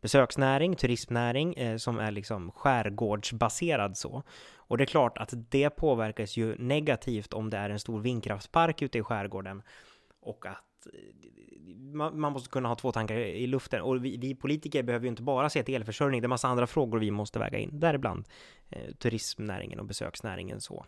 besöksnäring, 0.00 0.76
turismnäring 0.76 1.54
eh, 1.54 1.76
som 1.76 1.98
är 1.98 2.10
liksom 2.10 2.52
skärgårdsbaserad 2.52 3.96
så. 3.96 4.22
Och 4.56 4.78
det 4.78 4.84
är 4.84 4.86
klart 4.86 5.18
att 5.18 5.34
det 5.50 5.70
påverkas 5.70 6.36
ju 6.36 6.56
negativt 6.58 7.32
om 7.32 7.50
det 7.50 7.56
är 7.56 7.70
en 7.70 7.80
stor 7.80 8.00
vindkraftspark 8.00 8.82
ute 8.82 8.98
i 8.98 9.02
skärgården 9.02 9.62
och 10.20 10.46
att 10.46 10.86
eh, 10.86 11.30
man, 11.76 12.20
man 12.20 12.32
måste 12.32 12.50
kunna 12.50 12.68
ha 12.68 12.76
två 12.76 12.92
tankar 12.92 13.14
i 13.14 13.46
luften. 13.46 13.82
Och 13.82 14.04
vi, 14.04 14.16
vi, 14.16 14.34
politiker 14.34 14.82
behöver 14.82 15.04
ju 15.04 15.10
inte 15.10 15.22
bara 15.22 15.50
se 15.50 15.62
till 15.62 15.74
elförsörjning, 15.74 16.20
det 16.20 16.26
är 16.26 16.28
massa 16.28 16.48
andra 16.48 16.66
frågor 16.66 16.98
vi 16.98 17.10
måste 17.10 17.38
väga 17.38 17.58
in, 17.58 17.80
däribland 17.80 18.24
eh, 18.68 18.94
turismnäringen 18.94 19.80
och 19.80 19.86
besöksnäringen 19.86 20.60
så. 20.60 20.84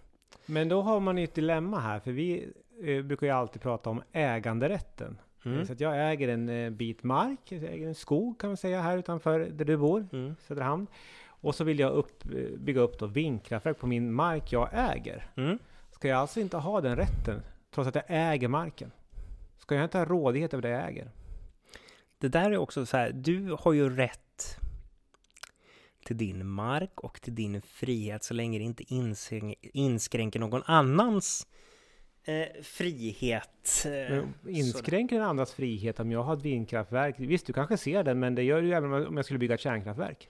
Men 0.46 0.68
då 0.68 0.82
har 0.82 1.00
man 1.00 1.18
ju 1.18 1.24
ett 1.24 1.34
dilemma 1.34 1.80
här, 1.80 2.00
för 2.00 2.12
vi 2.12 2.52
eh, 2.84 3.02
brukar 3.02 3.26
ju 3.26 3.32
alltid 3.32 3.62
prata 3.62 3.90
om 3.90 4.02
äganderätten. 4.12 5.18
Mm. 5.44 5.66
Så 5.66 5.72
att 5.72 5.80
jag 5.80 6.12
äger 6.12 6.28
en 6.28 6.48
eh, 6.48 6.70
bit 6.70 7.02
mark, 7.02 7.38
jag 7.44 7.62
äger 7.62 7.86
en 7.86 7.94
skog 7.94 8.40
kan 8.40 8.50
man 8.50 8.56
säga 8.56 8.80
här 8.80 8.98
utanför 8.98 9.40
där 9.40 9.64
du 9.64 9.76
bor, 9.76 10.08
mm. 10.12 10.34
Söderhamn. 10.40 10.86
Och 11.26 11.54
så 11.54 11.64
vill 11.64 11.78
jag 11.78 11.92
upp, 11.92 12.24
eh, 12.24 12.58
bygga 12.58 12.80
upp 12.80 12.98
då 12.98 13.06
vindkraftverk 13.06 13.78
på 13.78 13.86
min 13.86 14.12
mark 14.12 14.52
jag 14.52 14.68
äger. 14.72 15.26
Mm. 15.36 15.58
Ska 15.92 16.08
jag 16.08 16.18
alltså 16.18 16.40
inte 16.40 16.56
ha 16.56 16.80
den 16.80 16.96
rätten, 16.96 17.42
trots 17.70 17.88
att 17.88 17.94
jag 17.94 18.04
äger 18.08 18.48
marken? 18.48 18.90
Ska 19.58 19.74
jag 19.74 19.84
inte 19.84 19.98
ha 19.98 20.04
rådighet 20.04 20.54
över 20.54 20.62
det 20.62 20.68
jag 20.68 20.88
äger? 20.88 21.10
Det 22.18 22.28
där 22.28 22.50
är 22.50 22.56
också 22.56 22.86
så 22.86 22.96
här, 22.96 23.12
du 23.12 23.56
har 23.60 23.72
ju 23.72 23.96
rätt 23.96 24.58
till 26.04 26.16
din 26.16 26.46
mark 26.46 27.00
och 27.00 27.20
till 27.20 27.34
din 27.34 27.62
frihet 27.62 28.24
så 28.24 28.34
länge 28.34 28.58
det 28.58 28.64
inte 28.64 28.84
inskränker 29.72 30.40
någon 30.40 30.62
annans 30.66 31.46
eh, 32.24 32.62
frihet. 32.62 33.86
Eh, 33.86 34.24
inskränker 34.46 35.16
en 35.16 35.22
andras 35.22 35.52
frihet 35.52 36.00
om 36.00 36.12
jag 36.12 36.22
har 36.22 36.36
ett 36.36 36.42
vindkraftverk? 36.42 37.14
Visst, 37.18 37.46
du 37.46 37.52
kanske 37.52 37.76
ser 37.76 38.04
den, 38.04 38.20
men 38.20 38.34
det 38.34 38.42
gör 38.42 38.62
ju 38.62 38.72
även 38.72 38.92
om 38.92 39.16
jag 39.16 39.24
skulle 39.24 39.38
bygga 39.38 39.54
ett 39.54 39.60
kärnkraftverk. 39.60 40.28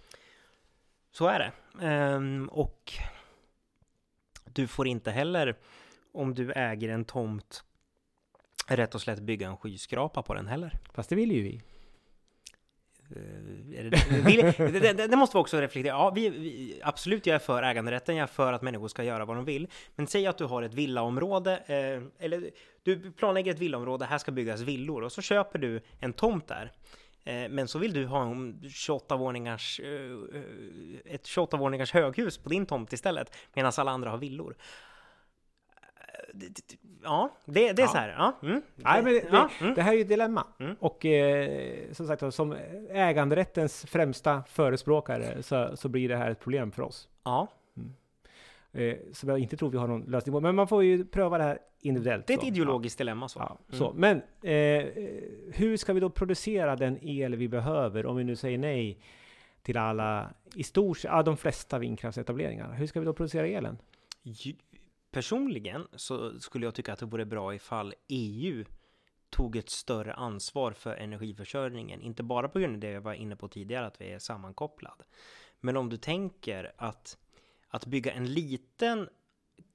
Så 1.12 1.26
är 1.26 1.38
det. 1.38 1.52
Um, 1.86 2.48
och 2.48 2.92
du 4.44 4.66
får 4.66 4.86
inte 4.86 5.10
heller, 5.10 5.56
om 6.12 6.34
du 6.34 6.52
äger 6.52 6.88
en 6.88 7.04
tomt, 7.04 7.64
rätt 8.66 8.94
och 8.94 9.00
slätt 9.00 9.20
bygga 9.20 9.48
en 9.48 9.56
skyskrapa 9.56 10.22
på 10.22 10.34
den 10.34 10.46
heller. 10.46 10.78
Fast 10.92 11.08
det 11.08 11.16
vill 11.16 11.32
ju 11.32 11.42
vi. 11.42 11.62
Eh, 13.16 13.84
det, 13.90 14.80
det, 14.80 14.92
det, 14.92 15.06
det, 15.06 15.16
måste 15.16 15.36
vi 15.36 15.42
också 15.42 15.60
reflektera. 15.60 15.94
Ja, 15.94 16.10
vi, 16.10 16.28
vi, 16.28 16.80
absolut, 16.82 17.26
jag 17.26 17.34
är 17.34 17.38
för 17.38 17.62
äganderätten. 17.62 18.16
Jag 18.16 18.22
är 18.22 18.26
för 18.26 18.52
att 18.52 18.62
människor 18.62 18.88
ska 18.88 19.04
göra 19.04 19.24
vad 19.24 19.36
de 19.36 19.44
vill. 19.44 19.68
Men 19.94 20.06
säg 20.06 20.26
att 20.26 20.38
du 20.38 20.44
har 20.44 20.62
ett 20.62 20.74
villaområde, 20.74 21.56
eh, 21.56 22.24
eller 22.24 22.50
du 22.82 23.12
planlägger 23.12 23.52
ett 23.52 23.58
villaområde, 23.58 24.04
här 24.04 24.18
ska 24.18 24.32
byggas 24.32 24.60
villor 24.60 25.02
och 25.02 25.12
så 25.12 25.22
köper 25.22 25.58
du 25.58 25.80
en 26.00 26.12
tomt 26.12 26.48
där. 26.48 26.72
Eh, 27.24 27.48
men 27.48 27.68
så 27.68 27.78
vill 27.78 27.92
du 27.92 28.06
ha 28.06 28.22
en 28.22 28.62
28 28.70 29.16
våningars, 29.16 29.80
eh, 29.80 31.14
ett 31.14 31.26
28 31.26 31.56
våningars 31.56 31.92
höghus 31.92 32.38
på 32.38 32.48
din 32.48 32.66
tomt 32.66 32.92
istället, 32.92 33.36
medan 33.54 33.72
alla 33.76 33.90
andra 33.90 34.10
har 34.10 34.18
villor 34.18 34.56
eh, 35.76 36.34
ja, 37.04 37.30
det, 37.44 37.72
det 37.72 37.82
är 37.82 37.86
ja. 37.86 37.88
så 37.88 37.96
här. 37.96 38.14
Ja, 38.18 38.38
mm, 38.42 38.62
Nej, 38.76 39.02
men 39.02 39.12
det, 39.12 39.24
ja, 39.32 39.50
mm. 39.60 39.74
det 39.74 39.82
här 39.82 39.92
är 39.92 39.96
ju 39.96 40.02
ett 40.02 40.08
dilemma. 40.08 40.46
Mm. 40.60 40.76
Och 40.80 41.04
eh, 41.04 41.92
som 41.92 42.06
sagt, 42.06 42.34
som 42.34 42.56
äganderättens 42.90 43.86
främsta 43.86 44.42
förespråkare 44.48 45.42
så, 45.42 45.76
så 45.76 45.88
blir 45.88 46.08
det 46.08 46.16
här 46.16 46.30
ett 46.30 46.40
problem 46.40 46.72
för 46.72 46.82
oss. 46.82 47.08
Ja. 47.24 47.48
Mm. 47.76 47.92
Eh, 48.72 48.96
som 49.12 49.28
jag 49.28 49.38
inte 49.38 49.56
tror 49.56 49.70
vi 49.70 49.78
har 49.78 49.88
någon 49.88 50.02
lösning 50.02 50.32
på. 50.32 50.40
Men 50.40 50.54
man 50.54 50.68
får 50.68 50.84
ju 50.84 51.04
pröva 51.04 51.38
det 51.38 51.44
här 51.44 51.58
individuellt. 51.80 52.26
Det 52.26 52.32
är 52.32 52.36
ett 52.36 52.42
så. 52.42 52.48
ideologiskt 52.48 53.00
ja. 53.00 53.04
dilemma. 53.04 53.28
Så. 53.28 53.38
Ja, 53.38 53.58
mm. 53.68 53.78
så. 53.78 53.92
Men 53.92 54.16
eh, 54.42 54.86
hur 55.54 55.76
ska 55.76 55.92
vi 55.92 56.00
då 56.00 56.10
producera 56.10 56.76
den 56.76 56.98
el 57.02 57.36
vi 57.36 57.48
behöver 57.48 58.06
om 58.06 58.16
vi 58.16 58.24
nu 58.24 58.36
säger 58.36 58.58
nej 58.58 58.98
till 59.62 59.76
alla, 59.76 60.30
i 60.54 60.62
stort 60.62 61.04
ja, 61.04 61.22
de 61.22 61.36
flesta 61.36 61.78
vindkraftsetableringar? 61.78 62.72
Hur 62.72 62.86
ska 62.86 63.00
vi 63.00 63.06
då 63.06 63.12
producera 63.12 63.46
elen? 63.46 63.78
Personligen 65.12 65.88
så 65.96 66.40
skulle 66.40 66.66
jag 66.66 66.74
tycka 66.74 66.92
att 66.92 66.98
det 66.98 67.06
vore 67.06 67.24
bra 67.24 67.54
ifall 67.54 67.94
EU 68.08 68.64
tog 69.30 69.56
ett 69.56 69.70
större 69.70 70.14
ansvar 70.14 70.72
för 70.72 70.96
energiförsörjningen. 70.96 72.02
Inte 72.02 72.22
bara 72.22 72.48
på 72.48 72.58
grund 72.58 72.74
av 72.74 72.80
det 72.80 72.90
jag 72.90 73.00
var 73.00 73.14
inne 73.14 73.36
på 73.36 73.48
tidigare, 73.48 73.86
att 73.86 74.00
vi 74.00 74.10
är 74.10 74.18
sammankopplade. 74.18 75.04
Men 75.60 75.76
om 75.76 75.88
du 75.88 75.96
tänker 75.96 76.72
att, 76.76 77.18
att 77.68 77.86
bygga 77.86 78.12
en 78.12 78.32
liten 78.32 79.08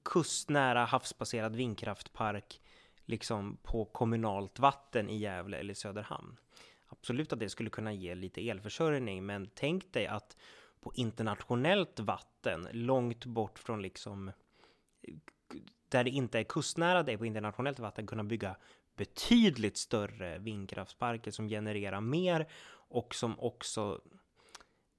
kustnära 0.03 0.85
havsbaserad 0.85 1.55
vindkraftpark 1.55 2.61
liksom 3.05 3.57
på 3.63 3.85
kommunalt 3.85 4.59
vatten 4.59 5.09
i 5.09 5.17
Gävle 5.17 5.57
eller 5.57 5.73
Söderhamn. 5.73 6.37
Absolut 6.87 7.33
att 7.33 7.39
det 7.39 7.49
skulle 7.49 7.69
kunna 7.69 7.93
ge 7.93 8.15
lite 8.15 8.49
elförsörjning, 8.49 9.25
men 9.25 9.49
tänk 9.55 9.93
dig 9.93 10.07
att 10.07 10.37
på 10.79 10.91
internationellt 10.95 11.99
vatten, 11.99 12.67
långt 12.71 13.25
bort 13.25 13.59
från 13.59 13.81
liksom 13.81 14.31
där 15.89 16.03
det 16.03 16.09
inte 16.09 16.39
är 16.39 16.43
kustnära 16.43 17.03
dig 17.03 17.17
på 17.17 17.25
internationellt 17.25 17.79
vatten 17.79 18.07
kunna 18.07 18.23
bygga 18.23 18.55
betydligt 18.95 19.77
större 19.77 20.37
vindkraftsparker 20.37 21.31
som 21.31 21.47
genererar 21.47 22.01
mer 22.01 22.47
och 22.89 23.15
som 23.15 23.39
också 23.39 24.01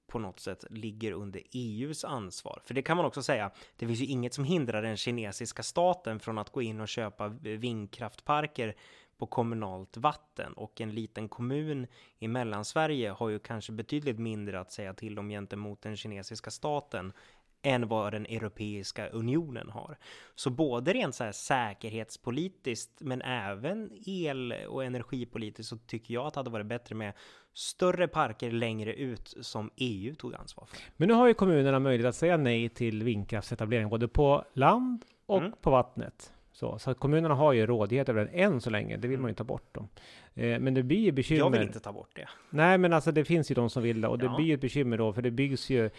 på 0.07 0.19
något 0.19 0.39
sätt 0.39 0.65
ligger 0.69 1.11
under 1.11 1.41
EUs 1.51 2.05
ansvar. 2.05 2.61
För 2.65 2.73
det 2.73 2.81
kan 2.81 2.97
man 2.97 3.05
också 3.05 3.23
säga, 3.23 3.51
det 3.75 3.87
finns 3.87 3.99
ju 3.99 4.05
inget 4.05 4.33
som 4.33 4.43
hindrar 4.43 4.81
den 4.81 4.97
kinesiska 4.97 5.63
staten 5.63 6.19
från 6.19 6.37
att 6.37 6.49
gå 6.49 6.61
in 6.61 6.81
och 6.81 6.87
köpa 6.87 7.27
vindkraftparker 7.27 8.75
på 9.17 9.27
kommunalt 9.27 9.97
vatten 9.97 10.53
och 10.53 10.81
en 10.81 10.91
liten 10.91 11.29
kommun 11.29 11.87
i 12.19 12.27
Mellansverige 12.27 13.09
har 13.09 13.29
ju 13.29 13.39
kanske 13.39 13.71
betydligt 13.71 14.19
mindre 14.19 14.59
att 14.59 14.71
säga 14.71 14.93
till 14.93 15.19
om 15.19 15.29
gentemot 15.29 15.81
den 15.81 15.97
kinesiska 15.97 16.51
staten 16.51 17.13
än 17.61 17.87
vad 17.87 18.13
den 18.13 18.25
Europeiska 18.25 19.07
unionen 19.07 19.69
har. 19.69 19.97
Så 20.35 20.49
både 20.49 20.93
rent 20.93 21.15
så 21.15 21.23
här 21.23 21.31
säkerhetspolitiskt 21.31 23.01
men 23.01 23.21
även 23.21 23.91
el 24.05 24.53
och 24.67 24.85
energipolitiskt 24.85 25.69
så 25.69 25.77
tycker 25.77 26.13
jag 26.13 26.25
att 26.25 26.33
det 26.33 26.39
hade 26.39 26.49
varit 26.49 26.65
bättre 26.65 26.95
med 26.95 27.13
större 27.53 28.07
parker 28.07 28.51
längre 28.51 28.93
ut 28.93 29.33
som 29.41 29.71
EU 29.75 30.15
tog 30.15 30.35
ansvar 30.35 30.65
för. 30.65 30.77
Men 30.97 31.07
nu 31.07 31.13
har 31.13 31.27
ju 31.27 31.33
kommunerna 31.33 31.79
möjlighet 31.79 32.09
att 32.09 32.15
säga 32.15 32.37
nej 32.37 32.69
till 32.69 33.03
vindkraftsetablering 33.03 33.89
både 33.89 34.07
på 34.07 34.43
land 34.53 35.05
och 35.25 35.37
mm. 35.37 35.51
på 35.61 35.71
vattnet. 35.71 36.33
Så, 36.51 36.79
så 36.79 36.93
kommunerna 36.93 37.35
har 37.35 37.53
ju 37.53 37.65
rådighet 37.65 38.09
över 38.09 38.25
den 38.25 38.33
än 38.33 38.61
så 38.61 38.69
länge. 38.69 38.97
Det 38.97 39.07
vill 39.07 39.19
man 39.19 39.31
ju 39.31 39.35
ta 39.35 39.43
bort 39.43 39.73
dem. 39.75 39.87
Eh, 40.33 40.59
men 40.59 40.73
det 40.73 40.83
blir 40.83 40.99
ju 40.99 41.11
bekymmer. 41.11 41.39
Jag 41.39 41.49
vill 41.49 41.61
inte 41.61 41.79
ta 41.79 41.91
bort 41.91 42.15
det. 42.15 42.29
Nej, 42.49 42.77
men 42.77 42.93
alltså 42.93 43.11
det 43.11 43.25
finns 43.25 43.51
ju 43.51 43.55
de 43.55 43.69
som 43.69 43.83
vill 43.83 44.01
det 44.01 44.07
och 44.07 44.19
det 44.19 44.29
blir 44.29 44.45
ju 44.45 44.53
ett 44.53 44.61
bekymmer 44.61 44.97
då, 44.97 45.13
för 45.13 45.21
det 45.21 45.31
byggs 45.31 45.69
ju 45.69 45.89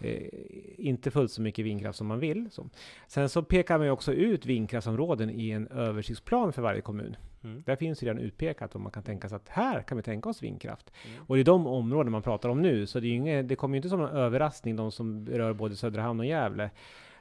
eh, 0.00 0.28
inte 0.78 1.10
fullt 1.10 1.32
så 1.32 1.42
mycket 1.42 1.64
vindkraft 1.64 1.98
som 1.98 2.06
man 2.06 2.20
vill. 2.20 2.50
Så. 2.50 2.68
Sen 3.08 3.28
så 3.28 3.42
pekar 3.42 3.78
man 3.78 3.86
ju 3.86 3.90
också 3.90 4.12
ut 4.12 4.46
vindkraftsområden 4.46 5.30
i 5.30 5.50
en 5.50 5.68
översiktsplan 5.68 6.52
för 6.52 6.62
varje 6.62 6.80
kommun. 6.80 7.16
Mm. 7.44 7.62
Där 7.66 7.76
finns 7.76 8.02
ju 8.02 8.06
redan 8.06 8.22
utpekat 8.22 8.74
och 8.74 8.80
man 8.80 8.92
kan 8.92 9.02
tänka 9.02 9.28
sig 9.28 9.36
att 9.36 9.48
här 9.48 9.82
kan 9.82 9.96
vi 9.96 10.02
tänka 10.02 10.28
oss 10.28 10.42
vindkraft. 10.42 10.92
Mm. 11.06 11.24
Och 11.26 11.36
det 11.36 11.42
är 11.42 11.44
de 11.44 11.66
områden 11.66 12.12
man 12.12 12.22
pratar 12.22 12.48
om 12.48 12.62
nu, 12.62 12.86
så 12.86 13.00
det, 13.00 13.06
är 13.06 13.12
inget, 13.12 13.48
det 13.48 13.56
kommer 13.56 13.74
ju 13.74 13.76
inte 13.76 13.88
som 13.88 14.00
en 14.00 14.08
överraskning, 14.08 14.76
de 14.76 14.92
som 14.92 15.26
rör 15.26 15.52
både 15.52 15.76
Söderhamn 15.76 16.20
och 16.20 16.26
Gävle. 16.26 16.70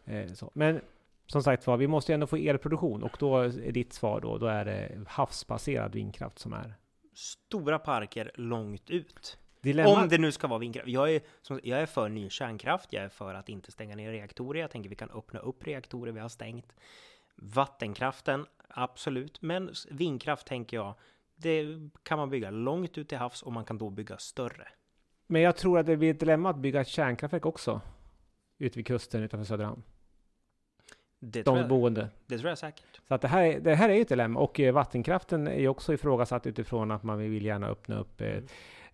Eh. 0.06 0.26
Men 0.54 0.82
som 1.28 1.44
sagt 1.44 1.68
var, 1.68 1.78
vi 1.78 1.88
måste 1.88 2.12
ju 2.12 2.14
ändå 2.14 2.28
få 2.28 2.36
elproduktion 2.36 3.04
och 3.04 3.18
då 3.20 3.38
är 3.38 3.72
ditt 3.72 3.94
svar 3.94 4.22
då, 4.22 4.38
då 4.38 4.46
är 4.46 4.66
det 4.66 5.04
havsbaserad 5.08 5.94
vindkraft 5.94 6.40
som 6.40 6.54
är 6.54 6.74
stora 7.14 7.80
parker 7.80 8.32
långt 8.36 8.90
ut. 8.90 9.38
Dilemma. 9.62 10.02
Om 10.02 10.10
det 10.10 10.18
nu 10.18 10.32
ska 10.32 10.48
vara 10.48 10.60
vindkraft. 10.60 10.88
Jag 10.88 11.16
är, 11.16 11.22
jag 11.64 11.80
är 11.80 11.86
för 11.86 12.10
ny 12.10 12.30
kärnkraft. 12.30 12.94
Jag 12.94 13.04
är 13.04 13.10
för 13.10 13.34
att 13.34 13.50
inte 13.50 13.72
stänga 13.72 13.96
ner 13.96 14.12
reaktorer. 14.12 14.62
Jag 14.62 14.72
tänker 14.72 14.90
vi 14.90 14.96
kan 14.96 15.12
öppna 15.12 15.40
upp 15.40 15.68
reaktorer 15.68 16.12
vi 16.12 16.20
har 16.20 16.30
stängt. 16.30 16.76
Vattenkraften, 17.36 18.46
absolut. 18.68 19.42
Men 19.42 19.74
vindkraft 19.90 20.48
tänker 20.48 20.78
jag, 20.78 20.94
det 21.36 21.66
kan 22.04 22.18
man 22.18 22.30
bygga 22.30 22.50
långt 22.50 22.98
ut 22.98 23.10
till 23.10 23.18
havs 23.18 23.42
och 23.42 23.54
man 23.54 23.66
kan 23.66 23.78
då 23.78 23.90
bygga 23.90 24.18
större. 24.18 24.68
Men 25.28 25.42
jag 25.42 25.56
tror 25.56 25.80
att 25.80 25.86
det 25.86 25.98
blir 25.98 26.12
ett 26.12 26.20
dilemma 26.20 26.50
att 26.50 26.58
bygga 26.58 26.82
ett 26.82 26.88
kärnkraftverk 26.88 27.46
också. 27.46 27.82
Ute 28.58 28.80
vid 28.80 28.88
kusten 28.88 29.24
utanför 29.24 29.46
Söderhamn. 29.46 29.84
Det 31.20 31.44
de 31.44 31.68
boende. 31.68 32.10
Det 32.28 32.38
tror 32.38 32.50
jag 32.50 32.58
säkert. 32.58 33.02
Så 33.08 33.14
att 33.14 33.22
det, 33.22 33.28
här, 33.28 33.60
det 33.60 33.76
här 33.76 33.90
är 33.90 33.94
ju 33.94 34.02
ett 34.02 34.10
dilemma. 34.10 34.40
Och 34.40 34.60
eh, 34.60 34.74
vattenkraften 34.74 35.48
är 35.48 35.60
ju 35.60 35.68
också 35.68 35.94
ifrågasatt 35.94 36.48
utifrån 36.48 36.92
att 36.92 37.04
man 37.04 37.18
vill 37.18 37.46
gärna 37.46 37.68
öppna 37.68 38.00
upp 38.00 38.22
eh, 38.22 38.28
mm. 38.28 38.48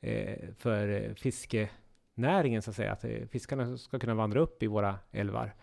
Eh, 0.06 0.54
för 0.58 0.88
eh, 0.88 1.14
fiskenäringen 1.14 2.62
så 2.62 2.70
att 2.70 2.76
säga. 2.76 2.92
Att 2.92 3.04
eh, 3.04 3.28
fiskarna 3.28 3.78
ska 3.78 4.00
kunna 4.00 4.16
vandra 4.16 4.40
upp 4.40 4.64
i 4.64 4.68
våra 4.68 5.00
älvar. 5.12 5.56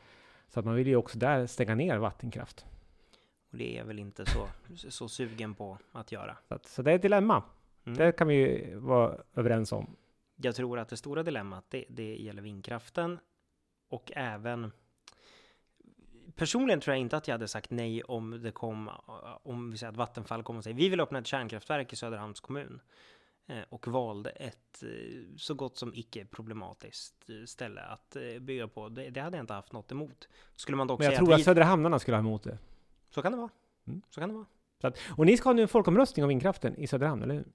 Så 0.49 0.61
att 0.61 0.66
man 0.66 0.75
vill 0.75 0.87
ju 0.87 0.96
också 0.96 1.18
där 1.18 1.46
stänga 1.46 1.75
ner 1.75 1.99
vattenkraft. 1.99 2.66
Och 3.50 3.58
det 3.58 3.78
är 3.78 3.84
väl 3.84 3.99
inte 3.99 4.26
så, 4.26 4.49
så 4.76 5.08
sugen 5.08 5.54
på 5.54 5.78
att 5.92 6.12
göra. 6.12 6.37
Så, 6.49 6.54
att, 6.54 6.66
så 6.66 6.82
det 6.82 6.90
är 6.90 6.94
ett 6.94 7.02
dilemma. 7.02 7.42
Mm. 7.84 7.99
Det 7.99 8.12
kan 8.12 8.28
vi 8.28 8.34
ju 8.34 8.76
vara 8.78 9.18
överens 9.34 9.72
om. 9.72 9.96
Jag 10.37 10.54
tror 10.54 10.78
att 10.78 10.88
det 10.88 10.96
stora 10.96 11.22
dilemmat 11.22 11.64
det, 11.68 11.84
det 11.88 12.16
gäller 12.16 12.42
vindkraften 12.42 13.18
och 13.88 14.12
även 14.14 14.72
personligen 16.34 16.80
tror 16.80 16.94
jag 16.94 17.00
inte 17.00 17.16
att 17.16 17.28
jag 17.28 17.34
hade 17.34 17.49
sagt 17.49 17.70
nej 17.70 18.02
om 18.02 18.42
det 18.42 18.52
kom, 18.52 18.90
om 19.42 19.70
vi 19.70 19.78
säger 19.78 19.90
att 19.90 19.96
Vattenfall 19.96 20.42
kom 20.42 20.56
och 20.56 20.64
säger 20.64 20.76
vi 20.76 20.88
vill 20.88 21.00
öppna 21.00 21.18
ett 21.18 21.26
kärnkraftverk 21.26 21.92
i 21.92 21.96
Söderhamns 21.96 22.40
kommun 22.40 22.80
och 23.68 23.88
valde 23.88 24.30
ett 24.30 24.82
eh, 24.82 24.88
så 25.37 25.54
gott 25.54 25.76
som 25.76 25.94
icke 25.94 26.25
problematiskt 26.25 27.30
eh, 27.30 27.46
ställe 27.46 27.80
att 27.80 28.16
bygga 28.40 28.68
på. 28.68 28.88
Det, 28.88 29.11
det 29.11 29.20
hade 29.20 29.37
jag 29.37 29.42
inte 29.42 29.54
haft 29.54 29.72
något 29.72 29.92
emot. 29.92 30.28
Skulle 30.56 30.76
man 30.76 30.87
dock 30.87 30.99
Men 30.99 31.04
jag 31.04 31.12
säga 31.12 31.18
tror 31.18 31.32
att, 31.32 31.38
vi... 31.38 31.42
att 31.42 31.44
Söderhamnarna 31.44 31.99
skulle 31.99 32.16
ha 32.16 32.20
emot 32.20 32.42
det. 32.44 32.58
Så 33.11 33.22
kan 33.22 33.32
det 33.32 33.38
vara. 33.38 33.50
Mm. 33.87 34.02
Så 34.11 34.20
kan 34.20 34.28
det 34.28 34.34
vara. 34.34 34.46
Att, 34.82 34.99
och 35.16 35.26
ni 35.26 35.37
ska 35.37 35.49
ha 35.49 35.54
nu 35.54 35.62
en 35.62 35.68
folkomröstning 35.68 36.25
om 36.25 36.28
vindkraften 36.28 36.76
i 36.76 36.87
Söderhamn, 36.87 37.22
eller 37.22 37.34
hur? 37.34 37.46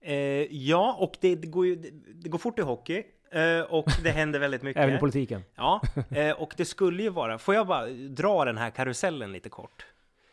Eh, 0.00 0.14
ja, 0.50 0.96
och 0.98 1.16
det, 1.20 1.34
det, 1.34 1.46
går 1.46 1.66
ju, 1.66 1.76
det, 1.76 1.90
det, 2.14 2.28
går 2.28 2.38
fort 2.38 2.58
i 2.58 2.62
hockey. 2.62 3.02
Eh, 3.30 3.60
och 3.60 3.90
det 4.02 4.10
händer 4.10 4.38
väldigt 4.38 4.62
mycket. 4.62 4.82
Även 4.82 4.96
i 4.96 4.98
politiken. 4.98 5.42
Ja, 5.54 5.80
eh, 6.10 6.30
och 6.30 6.54
det 6.56 6.64
skulle 6.64 7.02
ju 7.02 7.08
vara, 7.08 7.38
får 7.38 7.54
jag 7.54 7.66
bara 7.66 7.86
dra 7.88 8.44
den 8.44 8.58
här 8.58 8.70
karusellen 8.70 9.32
lite 9.32 9.48
kort? 9.48 9.86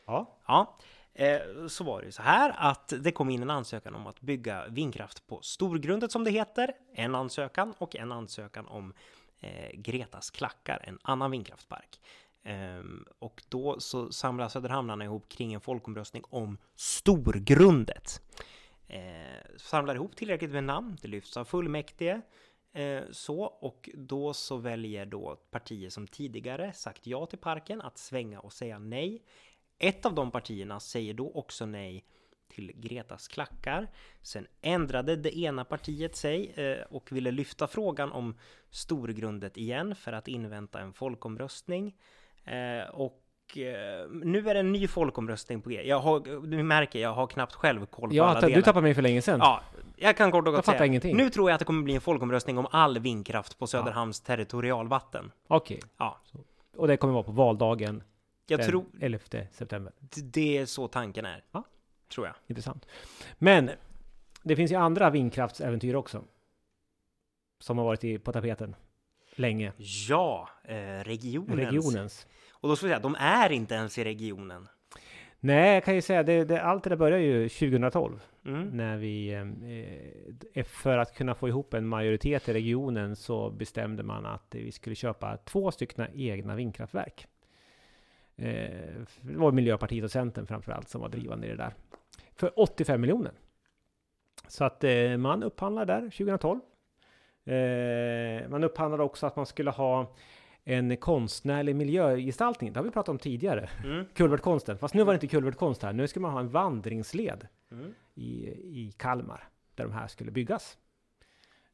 Ja. 0.05 0.37
Ja, 0.47 0.77
eh, 0.79 1.00
Eh, 1.13 1.67
så 1.67 1.83
var 1.83 1.99
det 1.99 2.05
ju 2.05 2.11
så 2.11 2.21
här 2.21 2.55
att 2.57 2.93
det 2.99 3.11
kom 3.11 3.29
in 3.29 3.41
en 3.41 3.49
ansökan 3.49 3.95
om 3.95 4.07
att 4.07 4.21
bygga 4.21 4.67
vindkraft 4.67 5.27
på 5.27 5.41
Storgrundet 5.41 6.11
som 6.11 6.23
det 6.23 6.31
heter. 6.31 6.73
En 6.93 7.15
ansökan 7.15 7.73
och 7.77 7.95
en 7.95 8.11
ansökan 8.11 8.67
om 8.67 8.93
eh, 9.39 9.71
Gretas 9.73 10.29
klackar, 10.31 10.81
en 10.83 10.99
annan 11.01 11.31
vindkraftpark. 11.31 11.99
Ehm, 12.43 13.05
och 13.19 13.43
då 13.49 13.79
så 13.79 14.11
samlar 14.11 14.49
Söderhamnarna 14.49 15.03
ihop 15.03 15.29
kring 15.29 15.53
en 15.53 15.61
folkomröstning 15.61 16.23
om 16.29 16.57
Storgrundet. 16.75 18.21
Eh, 18.87 19.01
samlar 19.57 19.95
ihop 19.95 20.15
tillräckligt 20.15 20.51
med 20.51 20.63
namn, 20.63 20.97
det 21.01 21.07
lyfts 21.07 21.37
av 21.37 21.45
fullmäktige. 21.45 22.21
Så, 23.11 23.43
och 23.43 23.89
då 23.93 24.33
så 24.33 24.57
väljer 24.57 25.05
då 25.05 25.35
partier 25.35 25.89
som 25.89 26.07
tidigare 26.07 26.73
sagt 26.73 27.07
ja 27.07 27.25
till 27.25 27.39
parken 27.39 27.81
att 27.81 27.97
svänga 27.97 28.39
och 28.39 28.53
säga 28.53 28.79
nej. 28.79 29.21
Ett 29.81 30.05
av 30.05 30.13
de 30.13 30.31
partierna 30.31 30.79
säger 30.79 31.13
då 31.13 31.31
också 31.33 31.65
nej 31.65 32.05
till 32.47 32.71
Gretas 32.75 33.27
klackar. 33.27 33.87
Sen 34.21 34.47
ändrade 34.61 35.15
det 35.15 35.37
ena 35.37 35.65
partiet 35.65 36.15
sig 36.15 36.53
eh, 36.55 36.85
och 36.89 37.11
ville 37.11 37.31
lyfta 37.31 37.67
frågan 37.67 38.11
om 38.11 38.37
storgrundet 38.69 39.57
igen 39.57 39.95
för 39.95 40.13
att 40.13 40.27
invänta 40.27 40.79
en 40.79 40.93
folkomröstning. 40.93 41.95
Eh, 42.45 42.89
och 42.93 43.23
eh, 43.57 44.09
nu 44.09 44.49
är 44.49 44.53
det 44.53 44.59
en 44.59 44.71
ny 44.71 44.87
folkomröstning 44.87 45.61
på 45.61 45.69
G. 45.69 45.81
Jag 45.85 45.99
har, 45.99 46.47
du 46.47 46.63
märker, 46.63 46.99
jag 46.99 47.13
har 47.13 47.27
knappt 47.27 47.53
själv 47.53 47.85
koll 47.85 48.09
på 48.09 48.15
Ja, 48.15 48.25
alla 48.25 48.41
delar. 48.41 48.55
du 48.55 48.61
tappade 48.61 48.83
mig 48.83 48.93
för 48.95 49.01
länge 49.01 49.21
sedan. 49.21 49.39
Ja, 49.39 49.61
jag 49.95 50.17
kan 50.17 50.31
kort 50.31 50.47
och 50.47 50.53
gott 50.53 50.65
säga. 50.65 50.85
ingenting. 50.85 51.17
Nu 51.17 51.29
tror 51.29 51.49
jag 51.49 51.55
att 51.55 51.59
det 51.59 51.65
kommer 51.65 51.83
bli 51.83 51.95
en 51.95 52.01
folkomröstning 52.01 52.57
om 52.57 52.67
all 52.71 52.99
vindkraft 52.99 53.59
på 53.59 53.67
Söderhamns 53.67 54.21
territorialvatten. 54.21 55.31
Okej. 55.47 55.79
Ja. 55.97 56.17
Och 56.77 56.87
det 56.87 56.97
kommer 56.97 57.13
vara 57.13 57.23
på 57.23 57.31
valdagen 57.31 58.03
Jag 58.47 58.59
den 58.59 58.69
tror 58.69 58.85
11 58.99 59.19
september. 59.51 59.93
det 60.23 60.57
är 60.57 60.65
så 60.65 60.87
tanken 60.87 61.25
är. 61.25 61.43
Ja. 61.51 61.63
Tror 62.13 62.27
jag. 62.27 62.35
Intressant. 62.47 62.85
Men 63.37 63.71
det 64.43 64.55
finns 64.55 64.71
ju 64.71 64.75
andra 64.75 65.09
vindkraftsäventyr 65.09 65.95
också. 65.95 66.23
Som 67.59 67.77
har 67.77 67.85
varit 67.85 68.03
i, 68.03 68.19
på 68.19 68.33
tapeten 68.33 68.75
länge. 69.35 69.73
Ja, 70.09 70.49
eh, 70.63 70.75
regionens. 71.03 71.59
Regionens. 71.59 72.27
Och 72.51 72.69
då 72.69 72.75
ska 72.75 72.85
vi 72.85 72.89
säga, 72.89 72.99
de 72.99 73.15
är 73.19 73.51
inte 73.51 73.75
ens 73.75 73.97
i 73.97 74.03
regionen. 74.03 74.67
Nej, 75.39 75.73
jag 75.73 75.83
kan 75.83 75.95
ju 75.95 76.01
säga 76.01 76.23
det, 76.23 76.43
det, 76.43 76.61
allt 76.61 76.83
det 76.83 76.89
där 76.89 76.97
började 76.97 77.23
ju 77.23 77.49
2012. 77.49 78.19
Mm. 78.45 78.69
När 78.69 78.97
vi, 78.97 79.33
eh, 80.53 80.63
för 80.63 80.97
att 80.97 81.15
kunna 81.15 81.35
få 81.35 81.47
ihop 81.47 81.73
en 81.73 81.87
majoritet 81.87 82.49
i 82.49 82.53
regionen 82.53 83.15
så 83.15 83.49
bestämde 83.49 84.03
man 84.03 84.25
att 84.25 84.47
vi 84.49 84.71
skulle 84.71 84.95
köpa 84.95 85.37
två 85.37 85.71
stycken 85.71 86.07
egna 86.13 86.55
vindkraftverk. 86.55 87.27
Eh, 88.41 89.01
det 89.21 89.37
var 89.37 89.51
Miljöpartiet 89.51 90.03
och 90.03 90.11
Centern 90.11 90.47
framförallt 90.47 90.89
som 90.89 91.01
var 91.01 91.09
drivande 91.09 91.47
i 91.47 91.49
det 91.49 91.55
där. 91.55 91.73
För 92.35 92.59
85 92.59 93.01
miljoner. 93.01 93.31
Så 94.47 94.63
att 94.63 94.83
eh, 94.83 95.17
man 95.17 95.43
upphandlade 95.43 95.93
där 95.93 96.01
2012. 96.01 96.59
Eh, 97.45 98.49
man 98.49 98.63
upphandlade 98.63 99.03
också 99.03 99.27
att 99.27 99.35
man 99.35 99.45
skulle 99.45 99.71
ha 99.71 100.15
en 100.63 100.97
konstnärlig 100.97 101.75
miljögestaltning. 101.75 102.73
Det 102.73 102.79
har 102.79 102.83
vi 102.85 102.91
pratat 102.91 103.09
om 103.09 103.19
tidigare. 103.19 103.69
Mm. 103.83 104.05
Kulvertkonsten. 104.15 104.77
Fast 104.77 104.93
nu 104.93 105.03
var 105.03 105.13
det 105.13 105.15
inte 105.15 105.27
kulvertkonst 105.27 105.83
här. 105.83 105.93
Nu 105.93 106.07
ska 106.07 106.19
man 106.19 106.31
ha 106.31 106.39
en 106.39 106.49
vandringsled 106.49 107.47
Mm. 107.71 107.93
i, 108.13 108.47
i 108.87 108.93
Kalmar, 108.97 109.47
där 109.75 109.83
de 109.83 109.93
här 109.93 110.07
skulle 110.07 110.31
byggas. 110.31 110.77